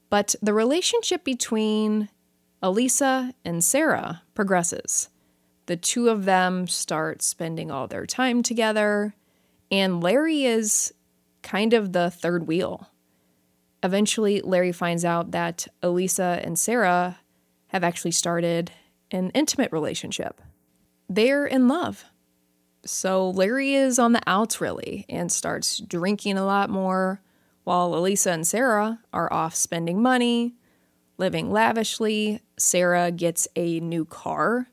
But 0.10 0.36
the 0.42 0.54
relationship 0.54 1.24
between 1.24 2.10
Elisa 2.62 3.34
and 3.44 3.64
Sarah 3.64 4.24
progresses. 4.34 5.10
The 5.66 5.78
two 5.78 6.10
of 6.10 6.26
them 6.26 6.68
start 6.68 7.22
spending 7.22 7.70
all 7.70 7.88
their 7.88 8.06
time 8.06 8.42
together, 8.42 9.16
and 9.70 10.02
Larry 10.02 10.46
is 10.46 10.94
kind 11.48 11.74
of 11.74 11.94
the 11.94 12.12
third 12.12 12.46
wheel. 12.46 12.90
Eventually, 13.82 14.42
Larry 14.42 14.74
finds 14.74 15.06
out 15.06 15.32
that 15.32 15.68
Elisa 15.82 16.42
and 16.44 16.60
Sarah 16.60 17.20
have 17.68 17.86
actually 17.86 18.12
started 18.12 18.72
an 19.12 19.30
intimate 19.30 19.72
relationship. 19.72 20.42
They're 21.08 21.46
in 21.46 21.70
love. 21.70 22.04
So 22.86 23.30
Larry 23.30 23.76
is 23.76 23.98
on 23.98 24.12
the 24.12 24.22
outs 24.28 24.60
really 24.60 25.06
and 25.08 25.32
starts 25.32 25.80
drinking 25.80 26.38
a 26.38 26.46
lot 26.46 26.70
more 26.70 27.22
while 27.64 27.96
Elisa 27.96 28.32
and 28.32 28.46
Sarah 28.46 29.00
are 29.14 29.32
off 29.32 29.56
spending 29.56 30.02
money, 30.02 30.56
living 31.18 31.50
lavishly. 31.50 32.42
Sarah 32.58 33.10
gets 33.10 33.48
a 33.56 33.80
new 33.80 34.04
car 34.04 34.68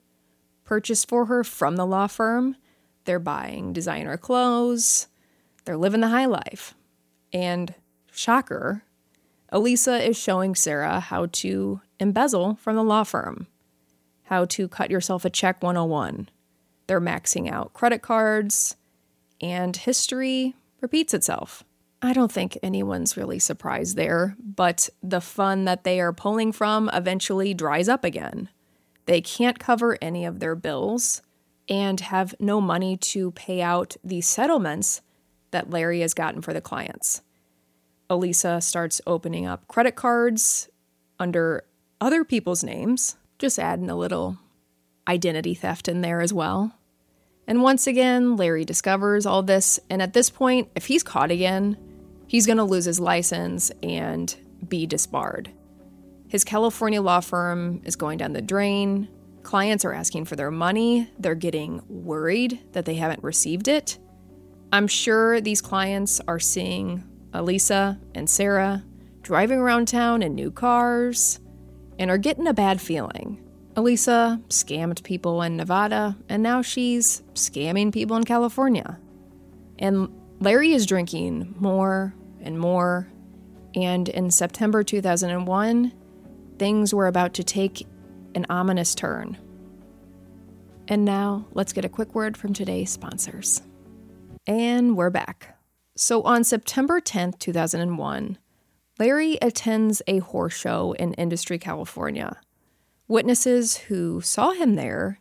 purchased 0.65 1.09
for 1.09 1.27
her 1.27 1.45
from 1.45 1.77
the 1.77 1.87
law 1.87 2.09
firm. 2.09 2.57
They're 3.05 3.21
buying 3.21 3.73
designer 3.73 4.17
clothes. 4.17 5.07
They're 5.65 5.77
living 5.77 6.01
the 6.01 6.09
high 6.09 6.27
life. 6.27 6.75
And 7.33 7.75
shocker, 8.13 8.83
Elisa 9.51 10.03
is 10.03 10.17
showing 10.17 10.55
Sarah 10.55 11.01
how 11.01 11.27
to 11.27 11.81
embezzle 11.99 12.57
from 12.57 12.77
the 12.77 12.85
law 12.85 13.05
firm 13.05 13.47
how 14.25 14.45
to 14.45 14.69
cut 14.69 14.91
yourself 14.91 15.25
a 15.25 15.31
check 15.31 15.63
101. 15.63 16.29
They're 16.87 17.01
maxing 17.01 17.51
out 17.51 17.73
credit 17.73 18.03
cards, 18.03 18.77
and 19.41 19.77
history 19.77 20.55
repeats 20.81 21.15
itself. 21.15 21.65
I 22.03 22.13
don't 22.13 22.33
think 22.33 22.59
anyone's 22.63 23.17
really 23.17 23.39
surprised 23.39 23.97
there, 23.97 24.37
but 24.39 24.91
the 25.03 25.21
fund 25.21 25.67
that 25.67 25.85
they 25.85 26.01
are 26.01 26.13
pulling 26.13 26.53
from 26.53 26.91
eventually 26.93 27.55
dries 27.55 27.89
up 27.89 28.05
again. 28.05 28.51
They 29.07 29.21
can't 29.21 29.59
cover 29.59 29.99
any 30.03 30.25
of 30.25 30.41
their 30.41 30.55
bills 30.55 31.23
and 31.69 32.01
have 32.01 32.35
no 32.39 32.61
money 32.61 32.97
to 32.97 33.31
pay 33.33 33.63
out 33.63 33.97
the 34.05 34.21
settlements 34.21 35.01
that 35.55 35.71
Larry 35.71 36.01
has 36.01 36.15
gotten 36.15 36.43
for 36.43 36.53
the 36.53 36.61
clients. 36.61 37.23
Elisa 38.11 38.61
starts 38.61 39.01
opening 39.07 39.47
up 39.47 39.67
credit 39.69 39.95
cards 39.95 40.69
under 41.19 41.65
other 42.01 42.25
people's 42.25 42.63
names 42.63 43.17
just 43.39 43.59
adding 43.59 43.89
a 43.89 43.97
little 43.97 44.39
identity 45.09 45.55
theft 45.55 45.89
in 45.89 46.01
there 46.01 46.21
as 46.21 46.33
well. 46.33 46.77
And 47.47 47.63
once 47.63 47.87
again, 47.87 48.37
Larry 48.37 48.65
discovers 48.65 49.27
all 49.27 49.43
this, 49.43 49.79
and 49.91 50.01
at 50.01 50.13
this 50.13 50.31
point, 50.31 50.71
if 50.75 50.87
he's 50.87 51.03
caught 51.03 51.31
again, 51.31 51.77
he's 52.27 52.47
going 52.47 52.57
to 52.57 52.65
lose 52.65 52.87
his 52.87 53.01
license 53.01 53.71
and 53.83 54.35
be 54.67 54.87
disbarred. 54.87 55.51
His 56.29 56.43
California 56.43 57.03
law 57.03 57.21
firm 57.21 57.83
is 57.85 57.97
going 57.97 58.19
down 58.19 58.33
the 58.33 58.43
drain. 58.43 59.09
Clients 59.43 59.85
are 59.85 59.93
asking 59.93 60.25
for 60.25 60.37
their 60.37 60.51
money. 60.51 61.11
They're 61.19 61.35
getting 61.35 61.83
worried 61.89 62.61
that 62.73 62.87
they 62.87 62.95
haven't 62.95 63.23
received 63.23 63.69
it. 63.69 63.99
I'm 64.75 64.89
sure 64.89 65.41
these 65.41 65.61
clients 65.61 66.21
are 66.27 66.41
seeing 66.41 67.05
Elisa 67.33 67.97
and 68.13 68.29
Sarah 68.29 68.83
driving 69.23 69.61
around 69.61 69.87
town 69.87 70.21
in 70.21 70.35
new 70.35 70.51
cars, 70.51 71.39
and 71.97 72.11
are 72.11 72.19
getting 72.19 72.49
a 72.49 72.53
bad 72.53 72.81
feeling. 72.81 73.41
Elisa 73.77 74.43
scammed 74.49 75.05
people 75.05 75.43
in 75.43 75.57
Nevada, 75.57 76.17
and 76.29 76.43
now 76.43 76.61
she's 76.61 77.23
scamming 77.35 77.93
people 77.93 78.17
in 78.17 78.25
California. 78.25 78.99
And 79.79 80.09
Larry 80.41 80.73
is 80.73 80.87
drinking 80.87 81.55
more 81.61 82.13
and 82.41 82.59
more. 82.59 83.07
And 83.77 84.09
in 84.09 84.29
September 84.33 84.83
2001, 84.83 85.93
things 86.59 86.93
were 86.93 87.07
about 87.07 87.35
to 87.35 87.45
take 87.45 87.87
an 88.35 88.45
ominous 88.51 88.97
turn. 88.97 89.39
And 90.89 91.05
now, 91.05 91.47
let's 91.53 91.73
get 91.73 91.85
a 91.85 91.89
quick 91.89 92.13
word 92.17 92.37
from 92.37 92.53
today's 92.53 92.91
sponsors. 92.91 93.63
And 94.47 94.95
we're 94.95 95.09
back. 95.09 95.57
So, 95.97 96.21
on 96.23 96.45
September 96.45 97.01
10th, 97.01 97.39
2001, 97.39 98.37
Larry 98.99 99.39
attends 99.41 100.03
a 100.07 100.19
horse 100.19 100.53
show 100.53 100.93
in 100.99 101.15
Industry, 101.15 101.59
California. 101.59 102.39
Witnesses 103.09 103.79
who 103.79 104.21
saw 104.21 104.51
him 104.51 104.75
there 104.75 105.21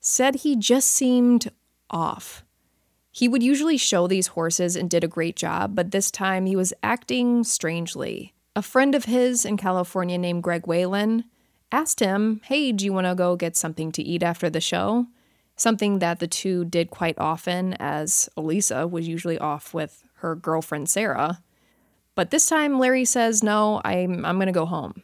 said 0.00 0.36
he 0.36 0.56
just 0.56 0.88
seemed 0.88 1.52
off. 1.88 2.44
He 3.12 3.28
would 3.28 3.44
usually 3.44 3.76
show 3.76 4.08
these 4.08 4.28
horses 4.28 4.74
and 4.74 4.90
did 4.90 5.04
a 5.04 5.08
great 5.08 5.36
job, 5.36 5.76
but 5.76 5.92
this 5.92 6.10
time 6.10 6.46
he 6.46 6.56
was 6.56 6.74
acting 6.82 7.44
strangely. 7.44 8.34
A 8.56 8.62
friend 8.62 8.96
of 8.96 9.04
his 9.04 9.44
in 9.44 9.56
California 9.56 10.18
named 10.18 10.42
Greg 10.42 10.66
Whalen 10.66 11.22
asked 11.70 12.00
him, 12.00 12.40
Hey, 12.42 12.72
do 12.72 12.84
you 12.84 12.92
want 12.92 13.06
to 13.06 13.14
go 13.14 13.36
get 13.36 13.56
something 13.56 13.92
to 13.92 14.02
eat 14.02 14.24
after 14.24 14.50
the 14.50 14.60
show? 14.60 15.06
Something 15.58 15.98
that 15.98 16.20
the 16.20 16.28
two 16.28 16.64
did 16.64 16.90
quite 16.90 17.18
often, 17.18 17.74
as 17.74 18.28
Elisa 18.36 18.86
was 18.86 19.08
usually 19.08 19.38
off 19.38 19.74
with 19.74 20.04
her 20.18 20.36
girlfriend 20.36 20.88
Sarah. 20.88 21.42
But 22.14 22.30
this 22.30 22.46
time, 22.46 22.78
Larry 22.78 23.04
says, 23.04 23.42
No, 23.42 23.82
I'm, 23.84 24.24
I'm 24.24 24.36
going 24.36 24.46
to 24.46 24.52
go 24.52 24.66
home. 24.66 25.02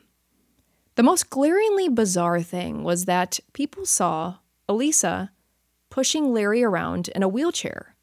The 0.95 1.03
most 1.03 1.29
glaringly 1.29 1.89
bizarre 1.89 2.41
thing 2.41 2.85
was 2.85 3.07
that 3.07 3.41
people 3.53 3.85
saw 3.85 4.37
Elisa 4.69 5.33
pushing 5.91 6.33
Larry 6.33 6.63
around 6.63 7.09
in 7.09 7.25
a 7.25 7.29
wheelchair, 7.29 7.97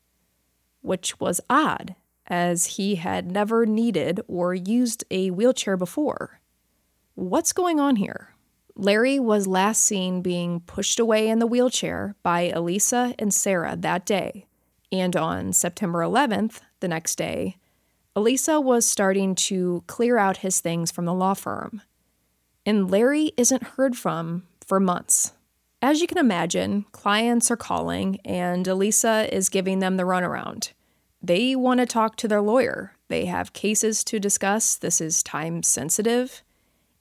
which 0.81 1.21
was 1.21 1.39
odd, 1.49 1.95
as 2.27 2.77
he 2.77 2.95
had 2.95 3.31
never 3.31 3.65
needed 3.65 4.19
or 4.27 4.53
used 4.53 5.05
a 5.09 5.31
wheelchair 5.31 5.77
before. 5.77 6.41
What's 7.15 7.53
going 7.53 7.79
on 7.79 7.95
here? 7.95 8.35
Larry 8.75 9.19
was 9.19 9.47
last 9.47 9.83
seen 9.83 10.21
being 10.21 10.61
pushed 10.61 10.99
away 10.99 11.27
in 11.27 11.39
the 11.39 11.47
wheelchair 11.47 12.15
by 12.23 12.49
Elisa 12.49 13.13
and 13.19 13.33
Sarah 13.33 13.75
that 13.77 14.05
day, 14.05 14.45
and 14.91 15.15
on 15.15 15.53
September 15.53 15.99
11th, 15.99 16.61
the 16.79 16.87
next 16.87 17.17
day, 17.17 17.57
Elisa 18.15 18.59
was 18.59 18.89
starting 18.89 19.35
to 19.35 19.83
clear 19.87 20.17
out 20.17 20.37
his 20.37 20.59
things 20.59 20.91
from 20.91 21.05
the 21.05 21.13
law 21.13 21.33
firm. 21.33 21.81
And 22.65 22.91
Larry 22.91 23.31
isn't 23.37 23.63
heard 23.63 23.95
from 23.95 24.43
for 24.65 24.79
months. 24.79 25.33
As 25.81 26.01
you 26.01 26.07
can 26.07 26.17
imagine, 26.17 26.85
clients 26.91 27.49
are 27.49 27.57
calling, 27.57 28.19
and 28.23 28.67
Elisa 28.67 29.33
is 29.35 29.49
giving 29.49 29.79
them 29.79 29.97
the 29.97 30.03
runaround. 30.03 30.71
They 31.23 31.55
want 31.55 31.79
to 31.79 31.85
talk 31.85 32.17
to 32.17 32.27
their 32.27 32.41
lawyer. 32.41 32.93
They 33.07 33.25
have 33.25 33.53
cases 33.53 34.03
to 34.05 34.19
discuss. 34.19 34.75
This 34.75 35.01
is 35.01 35.23
time 35.23 35.63
sensitive. 35.63 36.43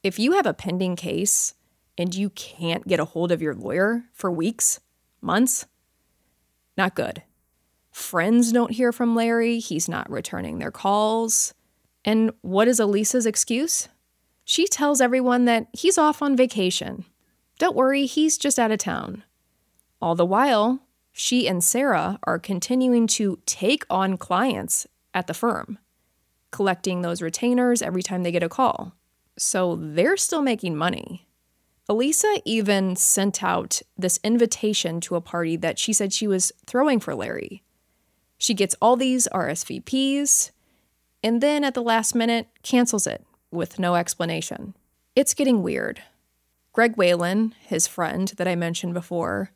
If 0.03 0.19
you 0.19 0.33
have 0.33 0.47
a 0.47 0.55
pending 0.55 0.97
case 0.97 1.55
and 2.01 2.15
you 2.15 2.31
can't 2.31 2.89
get 2.89 2.99
a 2.99 3.05
hold 3.05 3.31
of 3.31 3.43
your 3.43 3.55
lawyer 3.55 4.05
for 4.15 4.31
weeks, 4.31 4.81
months, 5.21 5.67
not 6.75 6.95
good. 6.95 7.23
Friends 7.91 8.53
don't 8.53 8.71
hear 8.71 8.91
from 8.91 9.15
Larry. 9.15 9.59
He's 9.59 9.87
not 9.87 10.11
returning 10.11 10.59
their 10.59 10.71
calls. 10.71 11.53
And 12.03 12.33
what 12.41 12.69
is 12.69 12.81
Elisa's 12.81 13.27
excuse? 13.27 13.89
She 14.47 14.67
tells 14.67 15.03
everyone 15.03 15.45
that 15.45 15.67
he's 15.75 15.99
off 15.99 16.23
on 16.23 16.39
vacation. 16.39 17.05
Don't 17.59 17.77
worry, 17.77 18.07
he's 18.07 18.39
just 18.39 18.59
out 18.59 18.71
of 18.71 18.79
town. 18.79 19.23
All 20.01 20.15
the 20.15 20.25
while, 20.25 20.81
she 21.13 21.47
and 21.47 21.63
Sarah 21.63 22.19
are 22.23 22.39
continuing 22.39 23.07
to 23.09 23.41
take 23.45 23.85
on 23.91 24.17
clients 24.17 24.87
at 25.13 25.27
the 25.27 25.35
firm, 25.35 25.79
collecting 26.51 27.03
those 27.03 27.21
retainers 27.21 27.83
every 27.83 28.03
time 28.03 28.23
they 28.23 28.33
get 28.33 28.43
a 28.43 28.49
call. 28.49 28.95
So 29.37 29.77
they're 29.77 30.17
still 30.17 30.41
making 30.41 30.77
money. 30.77 31.27
Elisa 31.91 32.41
even 32.45 32.95
sent 32.95 33.43
out 33.43 33.83
this 33.99 34.21
invitation 34.23 35.01
to 35.01 35.17
a 35.17 35.21
party 35.21 35.57
that 35.57 35.77
she 35.77 35.93
said 35.93 36.13
she 36.13 36.29
was 36.29 36.53
throwing 36.65 37.01
for 37.01 37.17
Larry. 37.17 37.65
She 38.39 38.55
gets 38.55 38.77
all 38.81 38.95
these 38.95 39.27
RSVPs 39.33 40.53
and 41.25 41.41
then 41.41 41.65
at 41.65 41.75
the 41.75 41.83
last 41.83 42.15
minute 42.15 42.47
cancels 42.63 43.09
it 43.09 43.27
with 43.51 43.81
no 43.81 43.97
explanation. 43.97 44.77
It's 45.17 45.35
getting 45.35 45.65
weird. 45.65 46.01
Greg 46.73 46.95
Whalen, 46.97 47.57
his 47.59 47.89
friend 47.89 48.29
that 48.37 48.47
I 48.47 48.55
mentioned 48.55 48.95
before, 48.95 49.51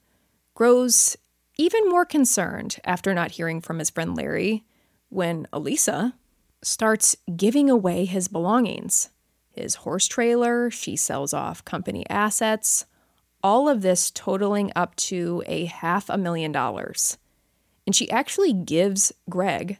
grows 0.54 1.16
even 1.56 1.88
more 1.88 2.04
concerned 2.04 2.80
after 2.82 3.14
not 3.14 3.30
hearing 3.30 3.60
from 3.60 3.78
his 3.78 3.90
friend 3.90 4.16
Larry 4.16 4.64
when 5.08 5.46
Elisa 5.52 6.14
starts 6.62 7.16
giving 7.36 7.70
away 7.70 8.06
his 8.06 8.26
belongings 8.26 9.10
his 9.54 9.76
horse 9.76 10.06
trailer, 10.06 10.70
she 10.70 10.96
sells 10.96 11.32
off 11.32 11.64
company 11.64 12.08
assets, 12.08 12.86
all 13.42 13.68
of 13.68 13.82
this 13.82 14.10
totaling 14.10 14.72
up 14.74 14.96
to 14.96 15.42
a 15.46 15.66
half 15.66 16.08
a 16.08 16.18
million 16.18 16.52
dollars. 16.52 17.18
And 17.86 17.94
she 17.94 18.10
actually 18.10 18.52
gives 18.52 19.12
Greg 19.28 19.78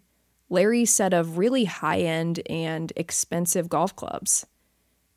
Larry's 0.50 0.92
set 0.92 1.12
of 1.12 1.38
really 1.38 1.64
high 1.64 2.00
end 2.00 2.40
and 2.48 2.92
expensive 2.96 3.68
golf 3.68 3.96
clubs. 3.96 4.46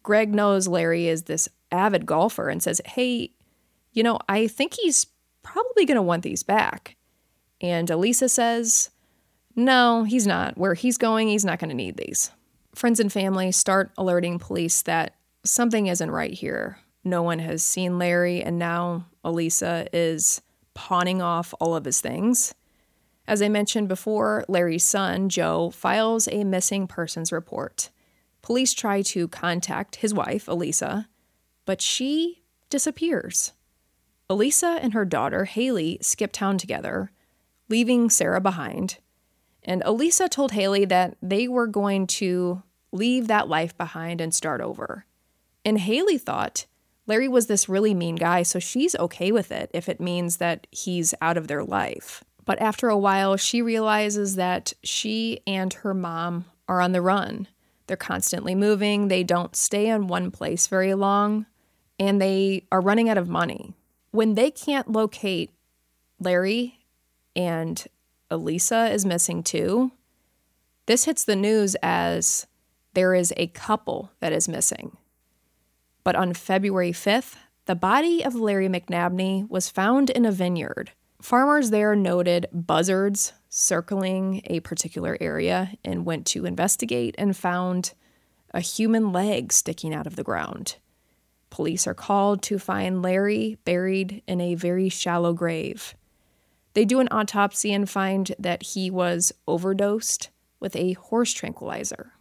Greg 0.04 0.34
knows 0.34 0.68
Larry 0.68 1.08
is 1.08 1.24
this 1.24 1.50
avid 1.72 2.06
golfer 2.06 2.50
and 2.50 2.64
says, 2.64 2.82
Hey, 2.86 3.32
you 3.92 4.04
know, 4.04 4.20
I 4.30 4.48
think 4.48 4.74
he's 4.74 5.06
probably 5.44 5.86
going 5.86 5.96
to 5.96 6.02
want 6.02 6.24
these 6.24 6.44
back. 6.44 6.96
And 7.62 7.90
Elisa 7.90 8.30
says, 8.30 8.90
No, 9.56 10.04
he's 10.04 10.26
not. 10.26 10.58
Where 10.58 10.74
he's 10.74 10.98
going, 10.98 11.28
he's 11.28 11.46
not 11.46 11.60
going 11.60 11.70
to 11.70 11.76
need 11.76 11.98
these. 11.98 12.32
Friends 12.78 13.00
and 13.00 13.12
family 13.12 13.52
start 13.52 13.92
alerting 13.98 14.38
police 14.38 14.84
that 14.84 15.16
something 15.44 15.88
isn't 15.88 16.12
right 16.12 16.32
here. 16.32 16.78
No 17.04 17.24
one 17.24 17.40
has 17.40 17.64
seen 17.64 17.98
Larry, 17.98 18.44
and 18.44 18.60
now 18.60 19.08
Elisa 19.24 19.88
is 19.92 20.44
pawning 20.76 21.20
off 21.20 21.56
all 21.60 21.76
of 21.76 21.86
his 21.86 22.02
things. 22.02 22.54
As 23.28 23.42
I 23.42 23.50
mentioned 23.50 23.88
before, 23.88 24.46
Larry's 24.48 24.84
son, 24.84 25.28
Joe, 25.28 25.72
files 25.72 26.28
a 26.32 26.44
missing 26.44 26.86
persons 26.86 27.32
report. 27.32 27.90
Police 28.44 28.76
try 28.76 29.02
to 29.02 29.28
contact 29.28 29.96
his 29.96 30.14
wife, 30.14 30.48
Elisa, 30.48 31.10
but 31.66 31.82
she 31.82 32.44
disappears. 32.70 33.54
Elisa 34.30 34.78
and 34.84 34.94
her 34.94 35.04
daughter, 35.04 35.46
Haley, 35.46 35.98
skip 36.04 36.32
town 36.32 36.60
together, 36.60 37.12
leaving 37.70 38.12
Sarah 38.12 38.40
behind. 38.40 39.00
And 39.64 39.82
Elisa 39.84 40.30
told 40.30 40.52
Haley 40.52 40.86
that 40.86 41.18
they 41.24 41.48
were 41.48 41.66
going 41.66 42.06
to 42.08 42.62
leave 42.92 43.28
that 43.28 43.48
life 43.48 43.78
behind 43.78 44.22
and 44.22 44.34
start 44.34 44.62
over. 44.62 45.06
And 45.66 45.80
Haley 45.80 46.18
thought 46.18 46.66
Larry 47.08 47.28
was 47.28 47.48
this 47.48 47.70
really 47.70 47.94
mean 47.94 48.16
guy, 48.16 48.44
so 48.44 48.60
she's 48.60 48.96
okay 48.96 49.32
with 49.32 49.52
it 49.52 49.72
if 49.74 49.88
it 49.88 50.02
means 50.02 50.38
that 50.38 50.68
he's 50.72 51.14
out 51.22 51.38
of 51.38 51.48
their 51.48 51.64
life. 51.64 52.24
But 52.46 52.62
after 52.62 52.90
a 52.90 52.98
while, 52.98 53.38
she 53.38 53.62
realizes 53.62 54.36
that 54.36 54.74
she 54.84 55.40
and 55.48 55.74
her 55.74 55.94
mom 55.94 56.46
are 56.68 56.82
on 56.82 56.92
the 56.92 57.02
run. 57.02 57.48
They're 57.88 57.98
constantly 57.98 58.56
moving, 58.56 59.08
they 59.08 59.24
don't 59.24 59.56
stay 59.56 59.88
in 59.88 60.08
one 60.08 60.32
place 60.32 60.68
very 60.68 60.94
long, 60.94 61.46
and 61.98 62.22
they 62.22 62.66
are 62.72 62.82
running 62.82 63.10
out 63.10 63.18
of 63.18 63.30
money. 63.30 63.74
When 64.12 64.36
they 64.36 64.52
can't 64.52 64.92
locate 64.92 65.52
Larry 66.20 66.80
and 67.36 67.86
Elisa 68.30 68.92
is 68.92 69.06
missing 69.06 69.44
too, 69.44 69.92
this 70.86 71.06
hits 71.06 71.24
the 71.24 71.36
news 71.36 71.76
as 71.82 72.48
there 72.98 73.14
is 73.14 73.32
a 73.38 73.46
couple 73.46 74.12
that 74.22 74.34
is 74.34 74.50
missing. 74.50 74.98
But 76.04 76.16
on 76.16 76.34
February 76.34 76.92
5th, 76.92 77.36
the 77.68 77.76
body 77.76 78.26
of 78.26 78.34
Larry 78.34 78.68
McNabney 78.68 79.48
was 79.48 79.70
found 79.70 80.10
in 80.10 80.26
a 80.26 80.32
vineyard. 80.32 80.94
Farmers 81.22 81.70
there 81.70 81.96
noted 81.96 82.48
buzzards 82.52 83.34
circling 83.50 84.42
a 84.46 84.62
particular 84.62 85.16
area 85.22 85.74
and 85.86 86.08
went 86.08 86.26
to 86.26 86.48
investigate 86.48 87.14
and 87.20 87.38
found 87.38 87.94
a 88.52 88.62
human 88.62 89.12
leg 89.12 89.54
sticking 89.54 89.94
out 89.94 90.08
of 90.08 90.16
the 90.16 90.24
ground. 90.24 90.78
Police 91.52 91.86
are 91.86 91.94
called 91.94 92.42
to 92.42 92.58
find 92.58 93.04
Larry 93.04 93.60
buried 93.64 94.24
in 94.26 94.42
a 94.42 94.56
very 94.56 94.90
shallow 94.90 95.34
grave. 95.34 95.94
They 96.74 96.84
do 96.84 97.00
an 97.00 97.10
autopsy 97.12 97.72
and 97.72 97.88
find 97.88 98.34
that 98.40 98.64
he 98.64 98.90
was 98.90 99.32
overdosed 99.48 100.32
with 100.60 100.76
a 100.76 100.94
horse 100.94 101.32
tranquilizer. 101.32 102.14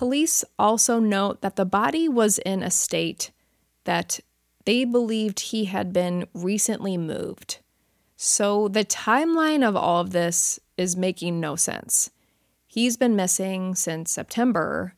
Police 0.00 0.46
also 0.58 0.98
note 0.98 1.42
that 1.42 1.56
the 1.56 1.66
body 1.66 2.08
was 2.08 2.38
in 2.38 2.62
a 2.62 2.70
state 2.70 3.32
that 3.84 4.18
they 4.64 4.86
believed 4.86 5.40
he 5.40 5.66
had 5.66 5.92
been 5.92 6.26
recently 6.32 6.96
moved. 6.96 7.58
So 8.16 8.66
the 8.68 8.82
timeline 8.82 9.62
of 9.62 9.76
all 9.76 10.00
of 10.00 10.12
this 10.12 10.58
is 10.78 10.96
making 10.96 11.38
no 11.38 11.54
sense. 11.54 12.08
He's 12.66 12.96
been 12.96 13.14
missing 13.14 13.74
since 13.74 14.10
September. 14.10 14.94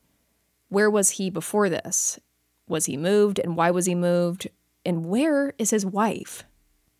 Where 0.68 0.88
was 0.88 1.10
he 1.10 1.30
before 1.30 1.68
this? 1.68 2.20
Was 2.68 2.86
he 2.86 2.96
moved 2.96 3.40
and 3.40 3.56
why 3.56 3.72
was 3.72 3.86
he 3.86 3.96
moved? 3.96 4.50
And 4.86 5.06
where 5.06 5.52
is 5.58 5.70
his 5.70 5.84
wife? 5.84 6.44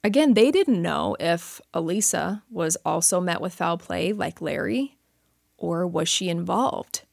Again, 0.03 0.35
they 0.35 0.51
didn't 0.51 0.83
know 0.83 1.17
if 1.21 1.61
Elisa 1.73 2.43
was 2.51 2.75
also 2.85 3.21
met 3.21 3.41
with 3.41 3.55
foul 3.55 3.79
play 3.79 4.13
like 4.13 4.43
Larry, 4.43 4.99
or 5.57 5.87
was 5.87 6.09
she 6.09 6.29
involved? 6.29 7.05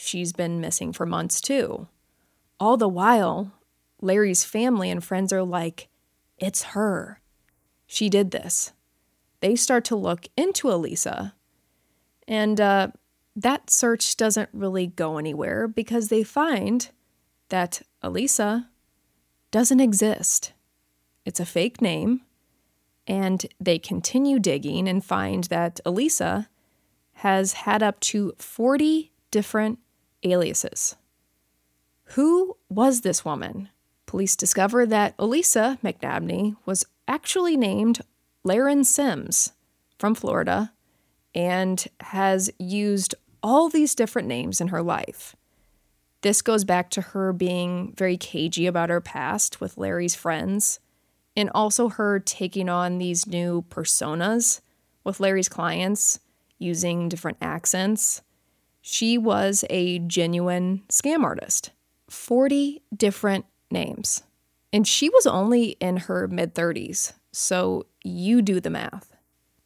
She's 0.00 0.32
been 0.32 0.60
missing 0.60 0.92
for 0.92 1.04
months 1.04 1.40
too. 1.40 1.88
All 2.60 2.76
the 2.76 2.88
while, 2.88 3.52
Larry's 4.00 4.44
family 4.44 4.90
and 4.92 5.02
friends 5.02 5.32
are 5.32 5.42
like, 5.42 5.88
it's 6.38 6.62
her. 6.62 7.20
She 7.84 8.08
did 8.08 8.30
this. 8.30 8.72
They 9.40 9.56
start 9.56 9.84
to 9.86 9.96
look 9.96 10.28
into 10.36 10.70
Elisa, 10.70 11.34
and 12.28 12.60
uh, 12.60 12.88
that 13.34 13.70
search 13.70 14.16
doesn't 14.16 14.50
really 14.52 14.86
go 14.86 15.18
anywhere 15.18 15.66
because 15.66 16.08
they 16.08 16.22
find 16.22 16.90
that 17.48 17.82
Elisa 18.00 18.70
doesn't 19.50 19.80
exist. 19.80 20.52
It's 21.24 21.40
a 21.40 21.44
fake 21.44 21.82
name. 21.82 22.20
And 23.08 23.44
they 23.58 23.80
continue 23.80 24.38
digging 24.38 24.86
and 24.86 25.04
find 25.04 25.44
that 25.44 25.80
Elisa 25.84 26.48
has 27.14 27.54
had 27.54 27.82
up 27.82 27.98
to 28.00 28.34
40 28.38 29.10
different 29.32 29.80
aliases. 30.22 30.96
Who 32.12 32.56
was 32.68 33.02
this 33.02 33.24
woman? 33.24 33.68
Police 34.06 34.36
discover 34.36 34.86
that 34.86 35.14
Elisa 35.18 35.78
McNabney 35.84 36.56
was 36.64 36.84
actually 37.06 37.56
named 37.56 38.00
Laren 38.44 38.84
Sims 38.84 39.52
from 39.98 40.14
Florida 40.14 40.72
and 41.34 41.86
has 42.00 42.50
used 42.58 43.14
all 43.42 43.68
these 43.68 43.94
different 43.94 44.26
names 44.28 44.60
in 44.60 44.68
her 44.68 44.82
life. 44.82 45.36
This 46.22 46.42
goes 46.42 46.64
back 46.64 46.90
to 46.90 47.00
her 47.00 47.32
being 47.32 47.92
very 47.96 48.16
cagey 48.16 48.66
about 48.66 48.90
her 48.90 49.00
past 49.00 49.60
with 49.60 49.78
Larry's 49.78 50.14
friends, 50.14 50.80
and 51.36 51.48
also 51.54 51.88
her 51.88 52.18
taking 52.18 52.68
on 52.68 52.98
these 52.98 53.26
new 53.26 53.64
personas 53.70 54.60
with 55.04 55.20
Larry's 55.20 55.48
clients 55.48 56.18
using 56.58 57.08
different 57.08 57.38
accents. 57.40 58.22
She 58.80 59.18
was 59.18 59.64
a 59.70 59.98
genuine 60.00 60.82
scam 60.88 61.24
artist. 61.24 61.70
40 62.08 62.82
different 62.96 63.44
names. 63.70 64.22
And 64.72 64.86
she 64.86 65.08
was 65.08 65.26
only 65.26 65.76
in 65.80 65.96
her 65.96 66.28
mid 66.28 66.54
30s, 66.54 67.14
so 67.32 67.86
you 68.04 68.42
do 68.42 68.60
the 68.60 68.70
math. 68.70 69.14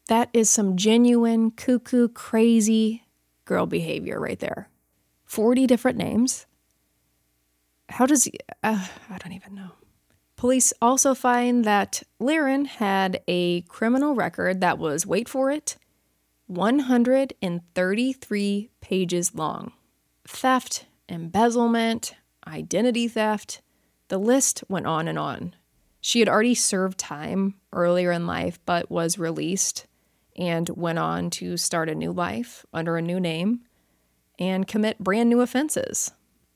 That 0.07 0.29
is 0.33 0.49
some 0.49 0.75
genuine, 0.75 1.51
cuckoo, 1.51 2.07
crazy 2.09 3.03
girl 3.45 3.65
behavior 3.65 4.19
right 4.19 4.39
there. 4.39 4.69
40 5.25 5.67
different 5.67 5.97
names. 5.97 6.45
How 7.89 8.05
does 8.05 8.27
uh, 8.63 8.87
I 9.09 9.17
don't 9.17 9.33
even 9.33 9.55
know. 9.55 9.71
Police 10.35 10.73
also 10.81 11.15
find 11.15 11.63
that 11.63 12.03
Laren 12.19 12.65
had 12.65 13.21
a 13.27 13.61
criminal 13.61 14.13
record 14.13 14.61
that 14.61 14.77
was, 14.77 15.05
wait 15.05 15.29
for 15.29 15.51
it, 15.51 15.77
133 16.47 18.69
pages 18.81 19.35
long. 19.35 19.71
Theft, 20.27 20.85
embezzlement, 21.09 22.15
identity 22.47 23.07
theft, 23.07 23.61
the 24.09 24.17
list 24.17 24.63
went 24.67 24.85
on 24.85 25.07
and 25.07 25.17
on. 25.17 25.55
She 26.01 26.19
had 26.19 26.29
already 26.29 26.55
served 26.55 26.97
time 26.97 27.55
earlier 27.71 28.11
in 28.11 28.27
life, 28.27 28.59
but 28.65 28.91
was 28.91 29.17
released 29.17 29.87
and 30.35 30.69
went 30.69 30.99
on 30.99 31.29
to 31.29 31.57
start 31.57 31.89
a 31.89 31.95
new 31.95 32.11
life 32.11 32.65
under 32.73 32.97
a 32.97 33.01
new 33.01 33.19
name 33.19 33.61
and 34.37 34.67
commit 34.67 34.99
brand 34.99 35.29
new 35.29 35.41
offenses. 35.41 36.11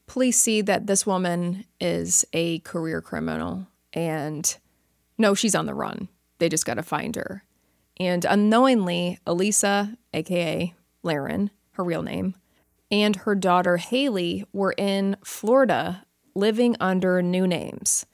Police 0.05 0.39
see 0.39 0.61
that 0.61 0.87
this 0.87 1.05
woman 1.05 1.65
is 1.79 2.25
a 2.33 2.59
career 2.59 3.01
criminal 3.01 3.67
and 3.93 4.57
no, 5.17 5.33
she's 5.33 5.55
on 5.55 5.65
the 5.65 5.73
run. 5.73 6.09
They 6.39 6.49
just 6.49 6.65
got 6.65 6.75
to 6.75 6.83
find 6.83 7.15
her. 7.15 7.43
And 7.99 8.25
unknowingly, 8.25 9.19
Elisa, 9.25 9.97
aka 10.13 10.73
Laren, 11.03 11.51
her 11.71 11.83
real 11.83 12.03
name, 12.03 12.35
and 12.91 13.15
her 13.17 13.35
daughter 13.35 13.77
Haley 13.77 14.45
were 14.53 14.73
in 14.77 15.17
Florida 15.23 16.05
living 16.35 16.75
under 16.79 17.21
new 17.21 17.47
names. 17.47 18.05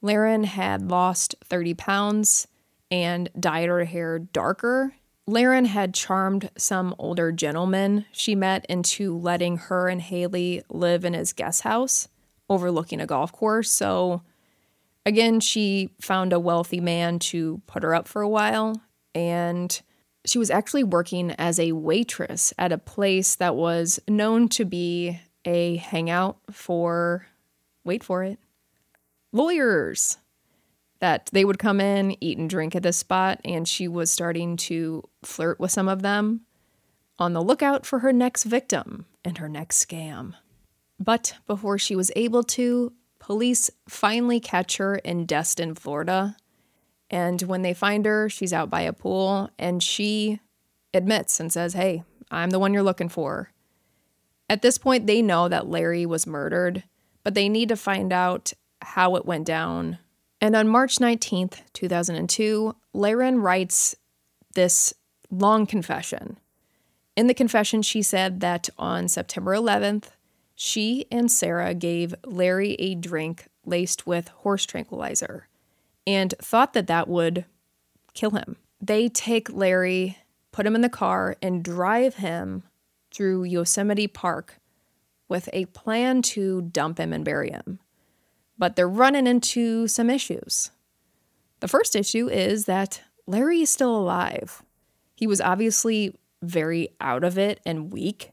Laren 0.00 0.44
had 0.44 0.90
lost 0.90 1.34
30 1.44 1.74
pounds 1.74 2.48
and 2.90 3.28
dyed 3.38 3.68
her 3.68 3.84
hair 3.84 4.18
darker 4.18 4.94
Laren 5.28 5.64
had 5.64 5.92
charmed 5.92 6.50
some 6.56 6.94
older 6.98 7.32
gentleman 7.32 8.04
she 8.12 8.36
met 8.36 8.64
into 8.66 9.16
letting 9.16 9.56
her 9.56 9.88
and 9.88 10.00
Haley 10.00 10.62
live 10.70 11.04
in 11.04 11.14
his 11.14 11.32
guest 11.32 11.62
house 11.62 12.08
overlooking 12.48 13.00
a 13.00 13.06
golf 13.06 13.32
course. 13.32 13.68
So, 13.68 14.22
again, 15.04 15.40
she 15.40 15.90
found 16.00 16.32
a 16.32 16.38
wealthy 16.38 16.80
man 16.80 17.18
to 17.18 17.60
put 17.66 17.82
her 17.82 17.92
up 17.92 18.06
for 18.06 18.22
a 18.22 18.28
while. 18.28 18.80
And 19.16 19.80
she 20.26 20.38
was 20.38 20.50
actually 20.50 20.84
working 20.84 21.30
as 21.32 21.58
a 21.58 21.72
waitress 21.72 22.52
at 22.58 22.70
a 22.70 22.76
place 22.76 23.36
that 23.36 23.56
was 23.56 23.98
known 24.06 24.50
to 24.50 24.66
be 24.66 25.18
a 25.46 25.76
hangout 25.76 26.36
for, 26.50 27.26
wait 27.82 28.04
for 28.04 28.22
it, 28.24 28.38
lawyers 29.32 30.18
that 30.98 31.30
they 31.32 31.46
would 31.46 31.58
come 31.58 31.80
in, 31.80 32.22
eat 32.22 32.36
and 32.36 32.50
drink 32.50 32.76
at 32.76 32.82
this 32.82 32.98
spot, 32.98 33.40
and 33.42 33.66
she 33.66 33.88
was 33.88 34.10
starting 34.10 34.56
to 34.56 35.02
flirt 35.22 35.58
with 35.58 35.70
some 35.70 35.88
of 35.88 36.02
them 36.02 36.42
on 37.18 37.32
the 37.32 37.42
lookout 37.42 37.86
for 37.86 38.00
her 38.00 38.12
next 38.12 38.44
victim 38.44 39.06
and 39.24 39.38
her 39.38 39.48
next 39.48 39.82
scam. 39.82 40.34
But 40.98 41.36
before 41.46 41.78
she 41.78 41.96
was 41.96 42.12
able 42.16 42.42
to, 42.44 42.92
police 43.18 43.70
finally 43.88 44.40
catch 44.40 44.76
her 44.76 44.96
in 44.96 45.24
Destin, 45.24 45.74
Florida. 45.74 46.36
And 47.10 47.40
when 47.42 47.62
they 47.62 47.74
find 47.74 48.04
her, 48.04 48.28
she's 48.28 48.52
out 48.52 48.70
by 48.70 48.82
a 48.82 48.92
pool 48.92 49.50
and 49.58 49.82
she 49.82 50.40
admits 50.92 51.38
and 51.38 51.52
says, 51.52 51.74
Hey, 51.74 52.02
I'm 52.30 52.50
the 52.50 52.58
one 52.58 52.74
you're 52.74 52.82
looking 52.82 53.08
for. 53.08 53.52
At 54.48 54.62
this 54.62 54.78
point, 54.78 55.06
they 55.06 55.22
know 55.22 55.48
that 55.48 55.68
Larry 55.68 56.06
was 56.06 56.26
murdered, 56.26 56.84
but 57.24 57.34
they 57.34 57.48
need 57.48 57.68
to 57.68 57.76
find 57.76 58.12
out 58.12 58.52
how 58.80 59.16
it 59.16 59.26
went 59.26 59.46
down 59.46 59.98
and 60.40 60.54
on 60.54 60.68
March 60.68 60.98
19th, 60.98 61.60
2002, 61.72 62.76
Laren 62.92 63.40
writes 63.40 63.96
this 64.54 64.92
long 65.30 65.66
confession. 65.66 66.38
In 67.16 67.26
the 67.26 67.34
confession, 67.34 67.82
she 67.82 68.02
said 68.02 68.40
that 68.40 68.68
on 68.78 69.08
September 69.08 69.54
11th, 69.54 70.10
she 70.54 71.06
and 71.10 71.30
Sarah 71.30 71.74
gave 71.74 72.14
Larry 72.24 72.74
a 72.74 72.94
drink 72.94 73.48
laced 73.64 74.06
with 74.06 74.28
horse 74.28 74.66
tranquilizer 74.66 75.48
and 76.06 76.34
thought 76.40 76.72
that 76.74 76.86
that 76.86 77.08
would 77.08 77.44
kill 78.14 78.30
him. 78.30 78.56
They 78.80 79.08
take 79.08 79.52
Larry, 79.52 80.18
put 80.52 80.66
him 80.66 80.74
in 80.74 80.82
the 80.82 80.88
car, 80.88 81.36
and 81.42 81.64
drive 81.64 82.16
him 82.16 82.62
through 83.12 83.44
Yosemite 83.44 84.06
Park 84.06 84.60
with 85.28 85.48
a 85.52 85.64
plan 85.66 86.22
to 86.22 86.62
dump 86.62 86.98
him 86.98 87.12
and 87.12 87.24
bury 87.24 87.50
him 87.50 87.80
but 88.58 88.76
they're 88.76 88.88
running 88.88 89.26
into 89.26 89.88
some 89.88 90.10
issues. 90.10 90.70
The 91.60 91.68
first 91.68 91.96
issue 91.96 92.28
is 92.28 92.64
that 92.66 93.02
Larry 93.26 93.62
is 93.62 93.70
still 93.70 93.96
alive. 93.96 94.62
He 95.14 95.26
was 95.26 95.40
obviously 95.40 96.14
very 96.42 96.90
out 97.00 97.24
of 97.24 97.38
it 97.38 97.60
and 97.64 97.92
weak, 97.92 98.32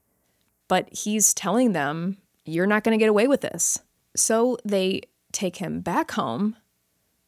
but 0.67 0.89
he's 0.93 1.33
telling 1.33 1.73
them, 1.73 2.17
You're 2.45 2.67
not 2.67 2.83
going 2.83 2.97
to 2.97 3.01
get 3.01 3.09
away 3.09 3.27
with 3.27 3.41
this. 3.41 3.79
So 4.15 4.57
they 4.65 5.01
take 5.31 5.57
him 5.57 5.79
back 5.79 6.11
home, 6.11 6.55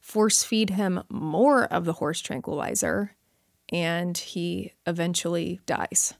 force 0.05 0.43
feed 0.43 0.69
him 0.69 1.01
more 1.09 1.63
of 1.65 1.83
the 1.83 1.93
horse 1.93 2.21
tranquilizer, 2.21 3.15
and 3.69 4.15
he 4.15 4.71
eventually 4.85 5.59
dies. 5.65 6.13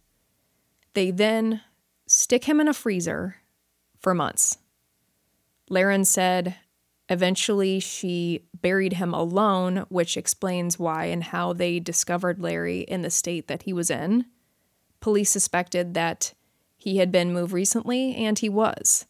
They 0.96 1.12
then 1.12 1.62
stick 2.08 2.46
him 2.46 2.60
in 2.60 2.68
a 2.68 2.74
freezer 2.74 3.36
for 4.00 4.16
months. 4.16 4.58
Laren 5.70 6.04
said 6.04 6.56
Eventually, 7.10 7.80
she 7.80 8.48
buried 8.60 8.94
him 8.94 9.14
alone, 9.14 9.86
which 9.90 10.18
explains 10.18 10.80
why 10.80 11.06
and 11.06 11.24
how 11.24 11.54
they 11.54 11.80
discovered 11.80 12.40
Larry 12.40 12.80
in 12.80 13.04
the 13.04 13.12
state 13.12 13.48
that 13.48 13.62
he 13.62 13.74
was 13.74 13.92
in. 13.92 14.26
Police 15.00 15.30
suspected 15.30 15.94
that 15.94 16.34
he 16.76 16.98
had 16.98 17.12
been 17.12 17.32
moved 17.32 17.54
recently, 17.54 18.16
and 18.16 18.40
he 18.40 18.50
was. 18.50 19.06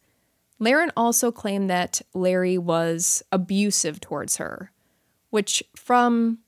Laren 0.59 0.91
also 0.95 1.31
claimed 1.31 1.69
that 1.69 2.01
Larry 2.13 2.57
was 2.57 3.23
abusive 3.31 3.99
towards 3.99 4.37
her, 4.37 4.71
which, 5.29 5.61
from 5.75 6.39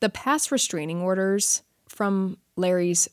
the 0.00 0.08
past 0.08 0.50
restraining 0.50 1.00
orders 1.00 1.62
from 1.88 2.38
Larry's 2.56 3.08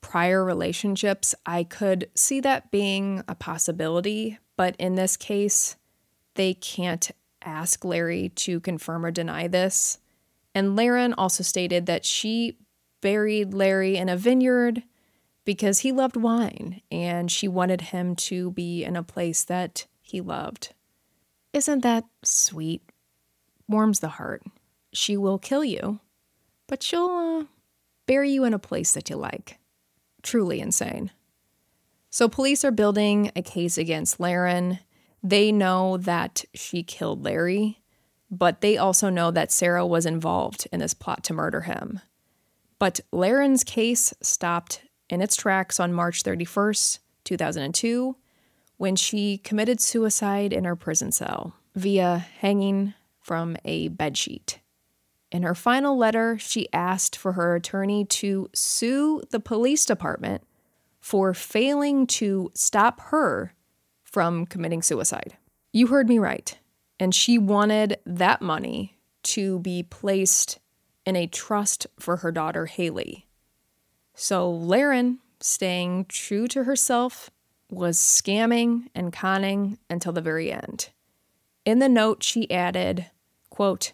prior 0.00 0.44
relationships, 0.44 1.34
I 1.46 1.64
could 1.64 2.10
see 2.14 2.40
that 2.40 2.70
being 2.70 3.22
a 3.26 3.34
possibility. 3.34 4.38
But 4.56 4.76
in 4.78 4.94
this 4.94 5.16
case, 5.16 5.76
they 6.34 6.54
can't 6.54 7.10
ask 7.42 7.84
Larry 7.84 8.28
to 8.30 8.60
confirm 8.60 9.06
or 9.06 9.10
deny 9.10 9.48
this. 9.48 9.98
And 10.54 10.76
Laren 10.76 11.14
also 11.14 11.42
stated 11.42 11.86
that 11.86 12.04
she 12.04 12.58
buried 13.00 13.54
Larry 13.54 13.96
in 13.96 14.08
a 14.08 14.16
vineyard 14.16 14.82
because 15.44 15.80
he 15.80 15.92
loved 15.92 16.16
wine 16.16 16.80
and 16.90 17.30
she 17.30 17.48
wanted 17.48 17.80
him 17.80 18.14
to 18.16 18.50
be 18.52 18.84
in 18.84 18.96
a 18.96 19.02
place 19.02 19.44
that 19.44 19.86
he 20.14 20.20
loved. 20.20 20.72
Isn't 21.52 21.80
that 21.80 22.04
sweet? 22.22 22.82
Warms 23.68 23.98
the 23.98 24.10
heart. 24.10 24.44
She 24.92 25.16
will 25.16 25.40
kill 25.40 25.64
you, 25.64 25.98
but 26.68 26.84
she'll 26.84 27.08
uh, 27.08 27.44
bury 28.06 28.30
you 28.30 28.44
in 28.44 28.54
a 28.54 28.60
place 28.60 28.92
that 28.92 29.10
you 29.10 29.16
like. 29.16 29.58
Truly 30.22 30.60
insane. 30.60 31.10
So, 32.10 32.28
police 32.28 32.64
are 32.64 32.70
building 32.70 33.32
a 33.34 33.42
case 33.42 33.76
against 33.76 34.20
Laren 34.20 34.78
they 35.20 35.50
know 35.50 35.96
that 35.96 36.44
she 36.54 36.84
killed 36.84 37.24
Larry, 37.24 37.82
but 38.30 38.60
they 38.60 38.76
also 38.76 39.08
know 39.08 39.32
that 39.32 39.50
Sarah 39.50 39.86
was 39.86 40.06
involved 40.06 40.68
in 40.70 40.78
this 40.78 40.94
plot 40.94 41.24
to 41.24 41.34
murder 41.34 41.62
him. 41.62 41.98
But 42.78 43.00
Laren's 43.10 43.64
case 43.64 44.14
stopped 44.20 44.82
in 45.08 45.20
its 45.20 45.34
tracks 45.34 45.80
on 45.80 45.92
March 45.92 46.22
31st, 46.22 46.98
2002, 47.24 48.16
when 48.76 48.96
she 48.96 49.38
committed 49.38 49.80
suicide 49.80 50.52
in 50.52 50.64
her 50.64 50.76
prison 50.76 51.12
cell 51.12 51.54
via 51.74 52.18
hanging 52.18 52.94
from 53.20 53.56
a 53.64 53.88
bedsheet. 53.88 54.58
In 55.32 55.42
her 55.42 55.54
final 55.54 55.96
letter, 55.96 56.38
she 56.38 56.72
asked 56.72 57.16
for 57.16 57.32
her 57.32 57.56
attorney 57.56 58.04
to 58.04 58.48
sue 58.54 59.22
the 59.30 59.40
police 59.40 59.84
department 59.84 60.42
for 61.00 61.34
failing 61.34 62.06
to 62.06 62.50
stop 62.54 63.00
her 63.00 63.52
from 64.02 64.46
committing 64.46 64.80
suicide. 64.80 65.36
You 65.72 65.88
heard 65.88 66.08
me 66.08 66.18
right. 66.18 66.56
And 67.00 67.14
she 67.14 67.36
wanted 67.36 67.98
that 68.06 68.40
money 68.40 68.96
to 69.24 69.58
be 69.58 69.82
placed 69.82 70.60
in 71.04 71.16
a 71.16 71.26
trust 71.26 71.86
for 71.98 72.18
her 72.18 72.30
daughter, 72.30 72.66
Haley. 72.66 73.26
So 74.14 74.48
Laren, 74.48 75.18
staying 75.40 76.06
true 76.08 76.46
to 76.48 76.64
herself, 76.64 77.30
was 77.74 77.98
scamming 77.98 78.88
and 78.94 79.12
conning 79.12 79.78
until 79.90 80.12
the 80.12 80.20
very 80.20 80.52
end. 80.52 80.90
In 81.64 81.78
the 81.78 81.88
note, 81.88 82.22
she 82.22 82.50
added, 82.50 83.06
quote, 83.50 83.92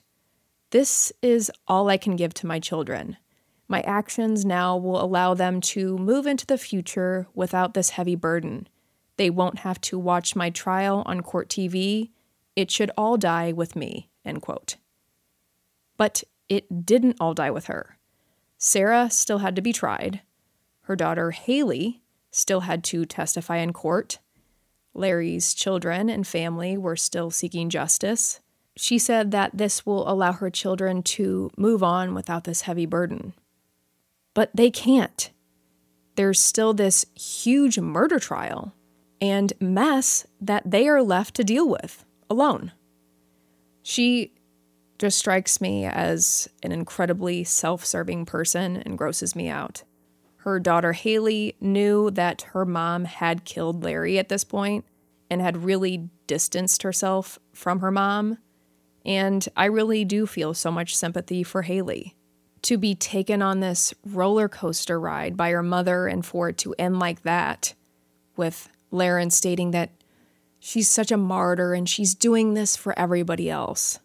This 0.71 1.13
is 1.23 1.51
all 1.69 1.89
I 1.89 1.97
can 1.97 2.17
give 2.17 2.35
to 2.35 2.47
my 2.47 2.59
children. 2.59 3.17
My 3.69 3.83
actions 3.83 4.45
now 4.45 4.77
will 4.77 5.01
allow 5.01 5.35
them 5.35 5.61
to 5.61 5.97
move 5.97 6.27
into 6.27 6.45
the 6.45 6.59
future 6.59 7.29
without 7.35 7.75
this 7.75 7.91
heavy 7.91 8.17
burden. 8.17 8.69
They 9.17 9.31
won't 9.31 9.61
have 9.61 9.81
to 9.83 9.99
watch 9.99 10.35
my 10.35 10.51
trial 10.51 11.03
on 11.07 11.21
court 11.21 11.49
TV. 11.49 12.11
It 12.57 12.71
should 12.71 12.91
all 12.97 13.17
die 13.17 13.53
with 13.53 13.77
me. 13.77 14.09
End 14.25 14.43
quote. 14.43 14.77
But 15.97 16.25
it 16.49 16.85
didn't 16.85 17.19
all 17.21 17.35
die 17.35 17.51
with 17.51 17.67
her. 17.67 17.97
Sarah 18.59 19.09
still 19.11 19.39
had 19.39 19.55
to 19.57 19.63
be 19.63 19.73
tried. 19.73 20.21
Her 20.83 20.97
daughter 20.97 21.31
Haley 21.31 22.03
still 22.31 22.61
had 22.61 22.85
to 22.85 23.05
testify 23.05 23.59
in 23.59 23.73
court. 23.73 24.19
Larry's 24.95 25.55
children 25.55 26.09
and 26.09 26.27
family 26.27 26.77
were 26.77 26.97
still 26.97 27.31
seeking 27.31 27.71
justice. 27.71 28.41
She 28.77 28.99
said 28.99 29.31
that 29.31 29.57
this 29.57 29.85
will 29.85 30.11
allow 30.11 30.33
her 30.33 30.51
children 30.51 31.03
to 31.03 31.51
move 31.57 31.83
on 31.83 32.15
without 32.15 32.45
this 32.45 32.63
heavy 32.63 32.87
burden. 32.87 33.35
But 34.35 34.51
they 34.55 34.71
can't. 34.71 35.31
There's 36.17 36.41
still 36.41 36.75
this 36.75 37.07
huge 37.15 37.79
murder 37.79 38.19
trial 38.19 38.75
and 39.21 39.53
mess 39.61 40.27
that 40.41 40.71
they 40.71 40.89
are 40.89 41.03
left 41.03 41.35
to 41.37 41.45
deal 41.45 41.69
with 41.69 42.05
alone. 42.29 42.73
She 43.83 44.33
just 44.99 45.19
strikes 45.19 45.61
me 45.61 45.87
as 45.87 46.49
an 46.63 46.73
incredibly 46.73 47.45
self 47.45 47.85
serving 47.85 48.27
person 48.27 48.77
and 48.77 48.99
grosses 48.99 49.35
me 49.35 49.49
out. 49.49 49.83
Her 50.43 50.59
daughter 50.59 50.93
Haley 50.95 51.57
knew 51.61 52.11
that 52.13 52.43
her 52.53 52.65
mom 52.65 53.05
had 53.05 53.45
killed 53.45 53.85
Larry 53.85 54.19
at 54.19 54.31
this 54.31 54.43
point 54.43 54.87
and 55.29 55.43
had 55.43 55.65
really 55.65 56.09
distanced 56.27 56.83
herself 56.83 57.39
from 57.53 57.81
her 57.81 57.91
mom. 57.91 58.39
And 59.05 59.47
I 59.55 59.67
really 59.67 60.05
do 60.05 60.27
feel 60.27 60.55
so 60.55 60.71
much 60.71 60.97
sympathy 60.97 61.43
for 61.43 61.63
Haley. 61.63 62.17
To 62.63 62.79
be 62.79 62.95
taken 62.95 63.43
on 63.43 63.61
this 63.61 63.93
roller 64.05 64.49
coaster 64.49 64.99
ride 64.99 65.37
by 65.37 65.51
her 65.51 65.63
mother 65.63 66.07
and 66.07 66.25
for 66.25 66.49
it 66.49 66.59
to 66.59 66.75
end 66.79 66.99
like 66.99 67.23
that, 67.23 67.75
with 68.37 68.71
Laren 68.91 69.31
stating 69.31 69.73
that 69.73 69.91
she's 70.59 70.89
such 70.89 71.11
a 71.11 71.17
martyr 71.19 71.75
and 71.75 71.87
she's 71.87 72.15
doing 72.15 72.55
this 72.55 72.77
for 72.77 72.99
everybody 72.99 73.51
else. 73.51 73.99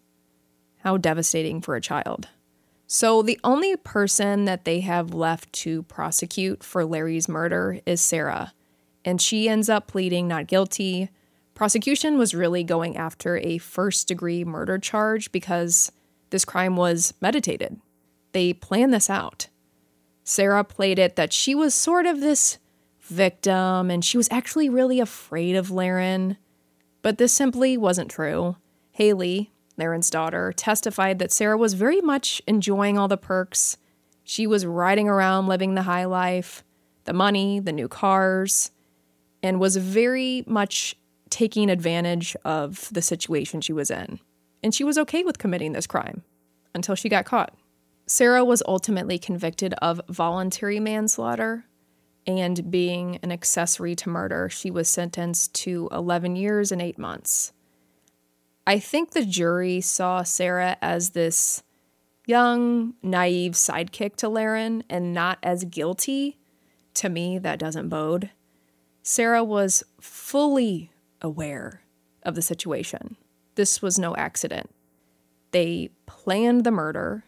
How 0.78 0.98
devastating 0.98 1.62
for 1.62 1.76
a 1.76 1.80
child. 1.80 2.28
So, 2.88 3.20
the 3.20 3.40
only 3.42 3.74
person 3.76 4.44
that 4.44 4.64
they 4.64 4.80
have 4.80 5.12
left 5.12 5.52
to 5.54 5.82
prosecute 5.84 6.62
for 6.62 6.84
Larry's 6.84 7.28
murder 7.28 7.80
is 7.84 8.00
Sarah, 8.00 8.52
and 9.04 9.20
she 9.20 9.48
ends 9.48 9.68
up 9.68 9.88
pleading 9.88 10.28
not 10.28 10.46
guilty. 10.46 11.10
Prosecution 11.54 12.16
was 12.16 12.34
really 12.34 12.62
going 12.62 12.96
after 12.96 13.38
a 13.38 13.58
first 13.58 14.06
degree 14.06 14.44
murder 14.44 14.78
charge 14.78 15.32
because 15.32 15.90
this 16.30 16.44
crime 16.44 16.76
was 16.76 17.12
meditated. 17.20 17.80
They 18.32 18.52
planned 18.52 18.94
this 18.94 19.10
out. 19.10 19.48
Sarah 20.22 20.64
played 20.64 20.98
it 20.98 21.16
that 21.16 21.32
she 21.32 21.54
was 21.54 21.74
sort 21.74 22.06
of 22.06 22.20
this 22.20 22.58
victim 23.00 23.90
and 23.90 24.04
she 24.04 24.16
was 24.16 24.28
actually 24.30 24.68
really 24.68 25.00
afraid 25.00 25.56
of 25.56 25.70
Laren, 25.70 26.36
but 27.02 27.18
this 27.18 27.32
simply 27.32 27.76
wasn't 27.76 28.10
true. 28.10 28.56
Haley, 28.92 29.52
Laren's 29.76 30.10
daughter, 30.10 30.52
testified 30.52 31.18
that 31.18 31.32
Sarah 31.32 31.58
was 31.58 31.74
very 31.74 32.00
much 32.00 32.40
enjoying 32.46 32.98
all 32.98 33.08
the 33.08 33.16
perks. 33.16 33.76
She 34.24 34.46
was 34.46 34.66
riding 34.66 35.08
around 35.08 35.46
living 35.46 35.74
the 35.74 35.82
high 35.82 36.04
life, 36.04 36.64
the 37.04 37.12
money, 37.12 37.60
the 37.60 37.72
new 37.72 37.88
cars, 37.88 38.70
and 39.42 39.60
was 39.60 39.76
very 39.76 40.42
much 40.46 40.96
taking 41.30 41.70
advantage 41.70 42.34
of 42.44 42.88
the 42.92 43.02
situation 43.02 43.60
she 43.60 43.72
was 43.72 43.90
in. 43.90 44.18
And 44.62 44.74
she 44.74 44.84
was 44.84 44.98
okay 44.98 45.22
with 45.22 45.38
committing 45.38 45.72
this 45.72 45.86
crime 45.86 46.22
until 46.74 46.94
she 46.94 47.08
got 47.08 47.24
caught. 47.24 47.54
Sarah 48.06 48.44
was 48.44 48.62
ultimately 48.66 49.18
convicted 49.18 49.74
of 49.74 50.00
voluntary 50.08 50.80
manslaughter 50.80 51.64
and 52.26 52.70
being 52.70 53.18
an 53.22 53.30
accessory 53.30 53.94
to 53.96 54.08
murder. 54.08 54.48
She 54.48 54.70
was 54.70 54.88
sentenced 54.88 55.54
to 55.54 55.88
11 55.92 56.34
years 56.36 56.72
and 56.72 56.82
8 56.82 56.98
months. 56.98 57.52
I 58.66 58.80
think 58.80 59.10
the 59.10 59.24
jury 59.24 59.80
saw 59.80 60.24
Sarah 60.24 60.76
as 60.82 61.10
this 61.10 61.62
young, 62.26 62.94
naive 63.02 63.52
sidekick 63.52 64.16
to 64.16 64.28
Laren 64.28 64.82
and 64.90 65.14
not 65.14 65.38
as 65.42 65.64
guilty. 65.64 66.38
To 66.94 67.08
me, 67.08 67.38
that 67.38 67.60
doesn't 67.60 67.88
bode. 67.88 68.30
Sarah 69.02 69.44
was 69.44 69.84
fully 70.00 70.90
aware 71.22 71.82
of 72.24 72.34
the 72.34 72.42
situation. 72.42 73.16
This 73.54 73.80
was 73.80 73.98
no 73.98 74.16
accident. 74.16 74.70
They 75.52 75.90
planned 76.06 76.64
the 76.64 76.72
murder, 76.72 77.24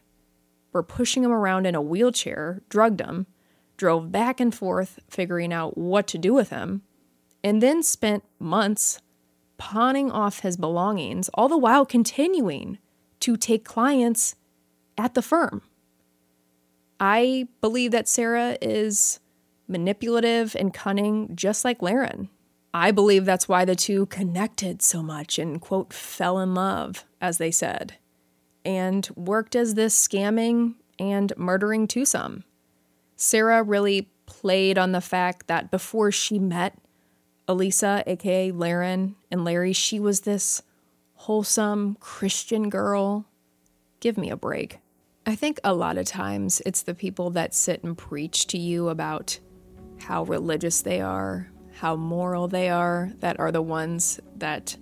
were 0.73 0.83
pushing 0.83 1.23
him 1.23 1.31
around 1.31 1.67
in 1.67 1.77
a 1.77 1.81
wheelchair, 1.81 2.63
drugged 2.69 3.01
him, 3.01 3.27
drove 3.77 4.11
back 4.11 4.41
and 4.41 4.53
forth 4.53 4.99
figuring 5.09 5.53
out 5.53 5.79
what 5.79 6.09
to 6.09 6.19
do 6.19 6.35
with 6.35 6.51
him, 6.51 6.83
and 7.45 7.63
then 7.63 7.85
spent 7.85 8.25
months 8.41 9.01
pawning 9.59 10.11
off 10.11 10.41
his 10.41 10.57
belongings, 10.57 11.29
all 11.35 11.49
the 11.49 11.59
while 11.59 11.85
continuing 11.85 12.79
to 13.21 13.37
take 13.37 13.65
clients 13.65 14.35
at 14.97 15.15
the 15.15 15.23
firm. 15.23 15.63
I 16.99 17.49
believe 17.61 17.91
that 17.93 18.09
Sarah 18.09 18.57
is 18.63 19.21
manipulative 19.69 20.57
and 20.59 20.73
cunning, 20.73 21.37
just 21.37 21.65
like 21.65 21.83
Laren. 21.83 22.29
I 22.73 22.91
believe 22.91 23.25
that's 23.25 23.49
why 23.49 23.65
the 23.65 23.77
two 23.77 24.07
connected 24.07 24.83
so 24.83 25.03
much 25.03 25.39
and, 25.39 25.61
quote, 25.61 25.93
fell 25.93 26.39
in 26.39 26.55
love, 26.55 27.05
as 27.21 27.39
they 27.39 27.51
said, 27.51 27.95
and 28.65 29.09
worked 29.17 29.57
as 29.57 29.75
this 29.75 29.95
scamming 29.97 30.75
and 30.99 31.33
murdering 31.37 31.87
twosome. 31.87 32.45
Sarah 33.17 33.63
really 33.63 34.11
played 34.27 34.79
on 34.79 34.93
the 34.93 35.01
fact 35.01 35.47
that 35.47 35.71
before 35.71 36.13
she 36.13 36.39
met 36.39 36.79
Elisa, 37.49 38.05
aka 38.07 38.53
Laren, 38.53 39.17
and 39.31 39.45
Larry, 39.45 39.73
she 39.73 39.99
was 39.99 40.21
this 40.21 40.63
wholesome 41.15 41.97
Christian 41.99 42.69
girl. 42.69 43.27
Give 44.01 44.19
me 44.19 44.31
a 44.31 44.37
break. 44.37 44.79
I 45.27 45.35
think 45.35 45.59
a 45.65 45.75
lot 45.75 45.99
of 45.99 46.07
times 46.07 46.63
it's 46.65 46.83
the 46.83 46.95
people 46.95 47.31
that 47.31 47.55
sit 47.55 47.83
and 47.83 47.97
preach 47.97 48.47
to 48.49 48.59
you 48.59 48.89
about 48.89 49.39
how 49.99 50.25
religious 50.25 50.83
they 50.83 51.01
are, 51.01 51.51
how 51.73 51.97
moral 51.97 52.49
they 52.49 52.69
are, 52.69 53.11
that 53.21 53.41
are 53.41 53.51
the 53.51 53.63
ones 53.63 54.21
that 54.37 54.77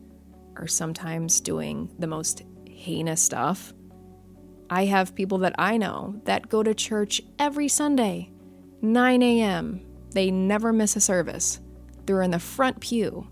are 0.57 0.67
sometimes 0.67 1.41
doing 1.41 1.89
the 1.99 2.07
most 2.07 2.43
heinous 2.67 3.23
stuff. 3.23 3.73
I 4.69 4.87
have 4.87 5.15
people 5.15 5.39
that 5.39 5.55
I 5.59 5.77
know 5.77 6.21
that 6.25 6.49
go 6.49 6.63
to 6.63 6.75
church 6.75 7.23
every 7.39 7.69
Sunday, 7.69 8.31
9 8.83 9.23
a.m. 9.23 9.81
They 10.11 10.31
never 10.31 10.73
miss 10.73 10.97
a 10.97 11.01
service. 11.01 11.61
They're 12.07 12.23
in 12.23 12.31
the 12.31 12.39
front 12.39 12.81
pew. 12.81 13.29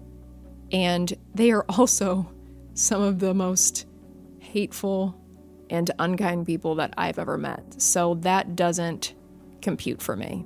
And 0.72 1.12
they 1.34 1.50
are 1.52 1.64
also 1.68 2.30
some 2.74 3.02
of 3.02 3.20
the 3.20 3.34
most 3.34 3.86
hateful 4.38 5.20
and 5.70 5.90
unkind 5.98 6.46
people 6.46 6.74
that 6.76 6.92
I've 6.96 7.18
ever 7.18 7.38
met. 7.38 7.80
So 7.80 8.14
that 8.16 8.56
doesn't 8.56 9.14
compute 9.62 10.02
for 10.02 10.16
me. 10.16 10.44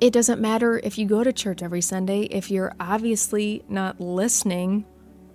It 0.00 0.12
doesn't 0.12 0.40
matter 0.40 0.80
if 0.82 0.98
you 0.98 1.06
go 1.06 1.22
to 1.22 1.32
church 1.32 1.62
every 1.62 1.80
Sunday 1.80 2.22
if 2.22 2.50
you're 2.50 2.74
obviously 2.80 3.62
not 3.68 4.00
listening 4.00 4.86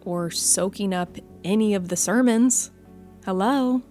or 0.04 0.32
soaking 0.32 0.94
up 0.94 1.18
any 1.44 1.76
of 1.76 1.88
the 1.88 1.96
sermons. 1.96 2.72
Hello? 3.26 3.82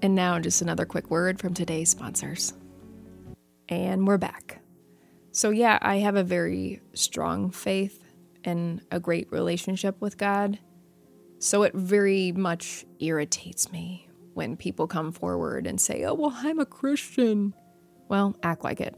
And 0.00 0.14
now, 0.14 0.38
just 0.38 0.62
another 0.62 0.86
quick 0.86 1.10
word 1.10 1.40
from 1.40 1.54
today's 1.54 1.90
sponsors. 1.90 2.54
And 3.68 4.06
we're 4.06 4.18
back. 4.18 4.60
So, 5.38 5.50
yeah, 5.50 5.78
I 5.80 5.98
have 5.98 6.16
a 6.16 6.24
very 6.24 6.82
strong 6.94 7.52
faith 7.52 8.02
and 8.42 8.80
a 8.90 8.98
great 8.98 9.30
relationship 9.30 9.94
with 10.00 10.18
God. 10.18 10.58
So, 11.38 11.62
it 11.62 11.76
very 11.76 12.32
much 12.32 12.84
irritates 12.98 13.70
me 13.70 14.08
when 14.34 14.56
people 14.56 14.88
come 14.88 15.12
forward 15.12 15.68
and 15.68 15.80
say, 15.80 16.02
Oh, 16.02 16.14
well, 16.14 16.34
I'm 16.34 16.58
a 16.58 16.66
Christian. 16.66 17.54
Well, 18.08 18.34
act 18.42 18.64
like 18.64 18.80
it. 18.80 18.96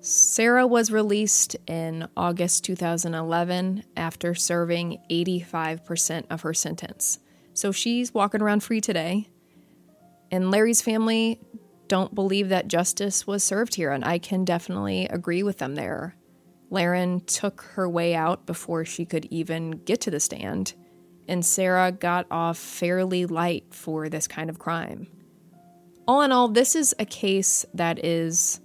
Sarah 0.00 0.66
was 0.66 0.90
released 0.90 1.56
in 1.66 2.08
August 2.16 2.64
2011 2.64 3.84
after 3.98 4.34
serving 4.34 5.02
85% 5.10 6.24
of 6.30 6.40
her 6.40 6.54
sentence. 6.54 7.18
So 7.52 7.70
she's 7.70 8.14
walking 8.14 8.40
around 8.40 8.62
free 8.62 8.80
today. 8.80 9.28
And 10.30 10.50
Larry's 10.50 10.80
family 10.80 11.38
don't 11.88 12.14
believe 12.14 12.48
that 12.48 12.68
justice 12.68 13.26
was 13.26 13.44
served 13.44 13.74
here, 13.74 13.90
and 13.90 14.04
I 14.04 14.18
can 14.18 14.44
definitely 14.44 15.06
agree 15.06 15.42
with 15.42 15.58
them 15.58 15.74
there. 15.74 16.16
Laren 16.70 17.20
took 17.20 17.62
her 17.74 17.88
way 17.88 18.14
out 18.14 18.46
before 18.46 18.84
she 18.84 19.04
could 19.04 19.26
even 19.26 19.70
get 19.70 20.00
to 20.02 20.10
the 20.10 20.20
stand, 20.20 20.74
and 21.28 21.44
Sarah 21.44 21.92
got 21.92 22.26
off 22.30 22.58
fairly 22.58 23.26
light 23.26 23.66
for 23.70 24.08
this 24.08 24.26
kind 24.26 24.50
of 24.50 24.58
crime. 24.58 25.06
All 26.08 26.22
in 26.22 26.32
all, 26.32 26.48
this 26.48 26.76
is 26.76 26.94
a 26.98 27.04
case 27.04 27.64
that 27.74 28.04
is 28.04 28.60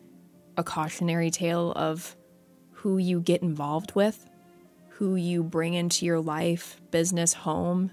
a 0.57 0.63
cautionary 0.63 1.31
tale 1.31 1.71
of 1.75 2.15
who 2.71 2.97
you 2.97 3.19
get 3.19 3.41
involved 3.41 3.93
with, 3.95 4.27
who 4.89 5.15
you 5.15 5.43
bring 5.43 5.73
into 5.73 6.05
your 6.05 6.19
life, 6.19 6.79
business, 6.91 7.33
home, 7.33 7.91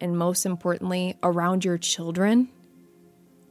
and 0.00 0.16
most 0.16 0.46
importantly, 0.46 1.16
around 1.22 1.64
your 1.64 1.78
children. 1.78 2.48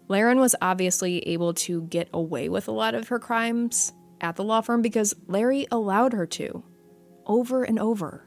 Laren 0.10 0.40
was 0.40 0.56
obviously 0.60 1.20
able 1.28 1.54
to 1.54 1.84
get 1.84 2.10
away 2.14 2.50
with 2.50 2.68
a 2.68 2.72
lot 2.72 2.96
of 2.96 3.08
her 3.08 3.20
crimes 3.20 3.94
at 4.20 4.36
the 4.36 4.44
law 4.44 4.60
firm 4.60 4.82
because 4.82 5.16
Larry 5.28 5.68
allowed 5.72 6.14
her 6.14 6.26
to, 6.26 6.64
over 7.26 7.64
and 7.64 7.80
over. 7.80 8.26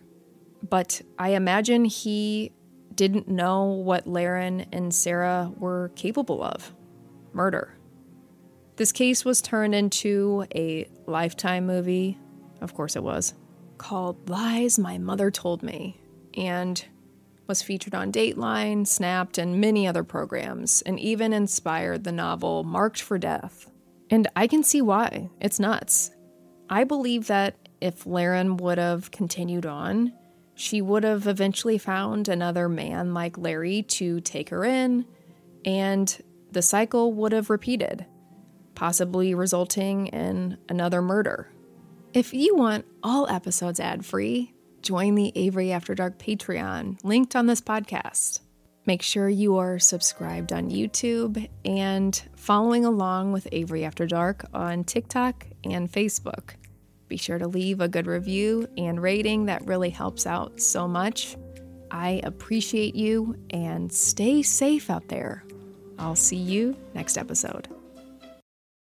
But 0.62 1.02
I 1.18 1.30
imagine 1.30 1.84
he 1.84 2.52
didn't 2.94 3.26
know 3.26 3.64
what 3.64 4.06
Laren 4.06 4.66
and 4.72 4.94
Sarah 4.94 5.52
were 5.56 5.90
capable 5.96 6.42
of 6.42 6.72
murder. 7.32 7.76
This 8.76 8.92
case 8.92 9.24
was 9.24 9.42
turned 9.42 9.74
into 9.74 10.46
a 10.54 10.88
lifetime 11.06 11.66
movie, 11.66 12.16
of 12.60 12.74
course 12.74 12.94
it 12.94 13.02
was, 13.02 13.34
called 13.76 14.30
Lies 14.30 14.78
My 14.78 14.98
Mother 14.98 15.32
Told 15.32 15.64
Me, 15.64 16.00
and 16.34 16.84
was 17.46 17.62
featured 17.62 17.94
on 17.94 18.12
Dateline, 18.12 18.86
Snapped, 18.86 19.38
and 19.38 19.60
many 19.60 19.86
other 19.86 20.04
programs, 20.04 20.82
and 20.82 20.98
even 21.00 21.32
inspired 21.32 22.04
the 22.04 22.12
novel 22.12 22.64
Marked 22.64 23.00
for 23.00 23.18
Death. 23.18 23.70
And 24.10 24.28
I 24.36 24.46
can 24.46 24.62
see 24.62 24.82
why. 24.82 25.30
It's 25.40 25.60
nuts. 25.60 26.10
I 26.68 26.84
believe 26.84 27.26
that 27.26 27.56
if 27.80 28.06
Laren 28.06 28.56
would 28.58 28.78
have 28.78 29.10
continued 29.10 29.66
on, 29.66 30.12
she 30.54 30.80
would 30.80 31.04
have 31.04 31.26
eventually 31.26 31.78
found 31.78 32.28
another 32.28 32.68
man 32.68 33.14
like 33.14 33.38
Larry 33.38 33.82
to 33.82 34.20
take 34.20 34.50
her 34.50 34.64
in, 34.64 35.06
and 35.64 36.22
the 36.50 36.62
cycle 36.62 37.12
would 37.14 37.32
have 37.32 37.50
repeated 37.50 38.06
possibly 38.74 39.34
resulting 39.34 40.08
in 40.08 40.58
another 40.68 41.02
murder. 41.02 41.48
If 42.12 42.34
you 42.34 42.56
want 42.56 42.84
all 43.02 43.28
episodes 43.28 43.80
ad 43.80 44.04
free, 44.04 44.51
join 44.82 45.14
the 45.14 45.32
Avery 45.34 45.72
After 45.72 45.94
Dark 45.94 46.18
Patreon, 46.18 47.02
linked 47.04 47.36
on 47.36 47.46
this 47.46 47.60
podcast. 47.60 48.40
Make 48.84 49.02
sure 49.02 49.28
you 49.28 49.56
are 49.56 49.78
subscribed 49.78 50.52
on 50.52 50.70
YouTube 50.70 51.48
and 51.64 52.20
following 52.34 52.84
along 52.84 53.32
with 53.32 53.46
Avery 53.52 53.84
After 53.84 54.06
Dark 54.06 54.44
on 54.52 54.82
TikTok 54.82 55.46
and 55.64 55.90
Facebook. 55.90 56.54
Be 57.06 57.16
sure 57.16 57.38
to 57.38 57.46
leave 57.46 57.80
a 57.80 57.88
good 57.88 58.06
review 58.06 58.66
and 58.76 59.00
rating, 59.00 59.46
that 59.46 59.66
really 59.66 59.90
helps 59.90 60.26
out 60.26 60.60
so 60.60 60.88
much. 60.88 61.36
I 61.90 62.20
appreciate 62.24 62.96
you 62.96 63.36
and 63.50 63.92
stay 63.92 64.42
safe 64.42 64.90
out 64.90 65.08
there. 65.08 65.44
I'll 65.98 66.16
see 66.16 66.36
you 66.36 66.76
next 66.94 67.16
episode. 67.18 67.68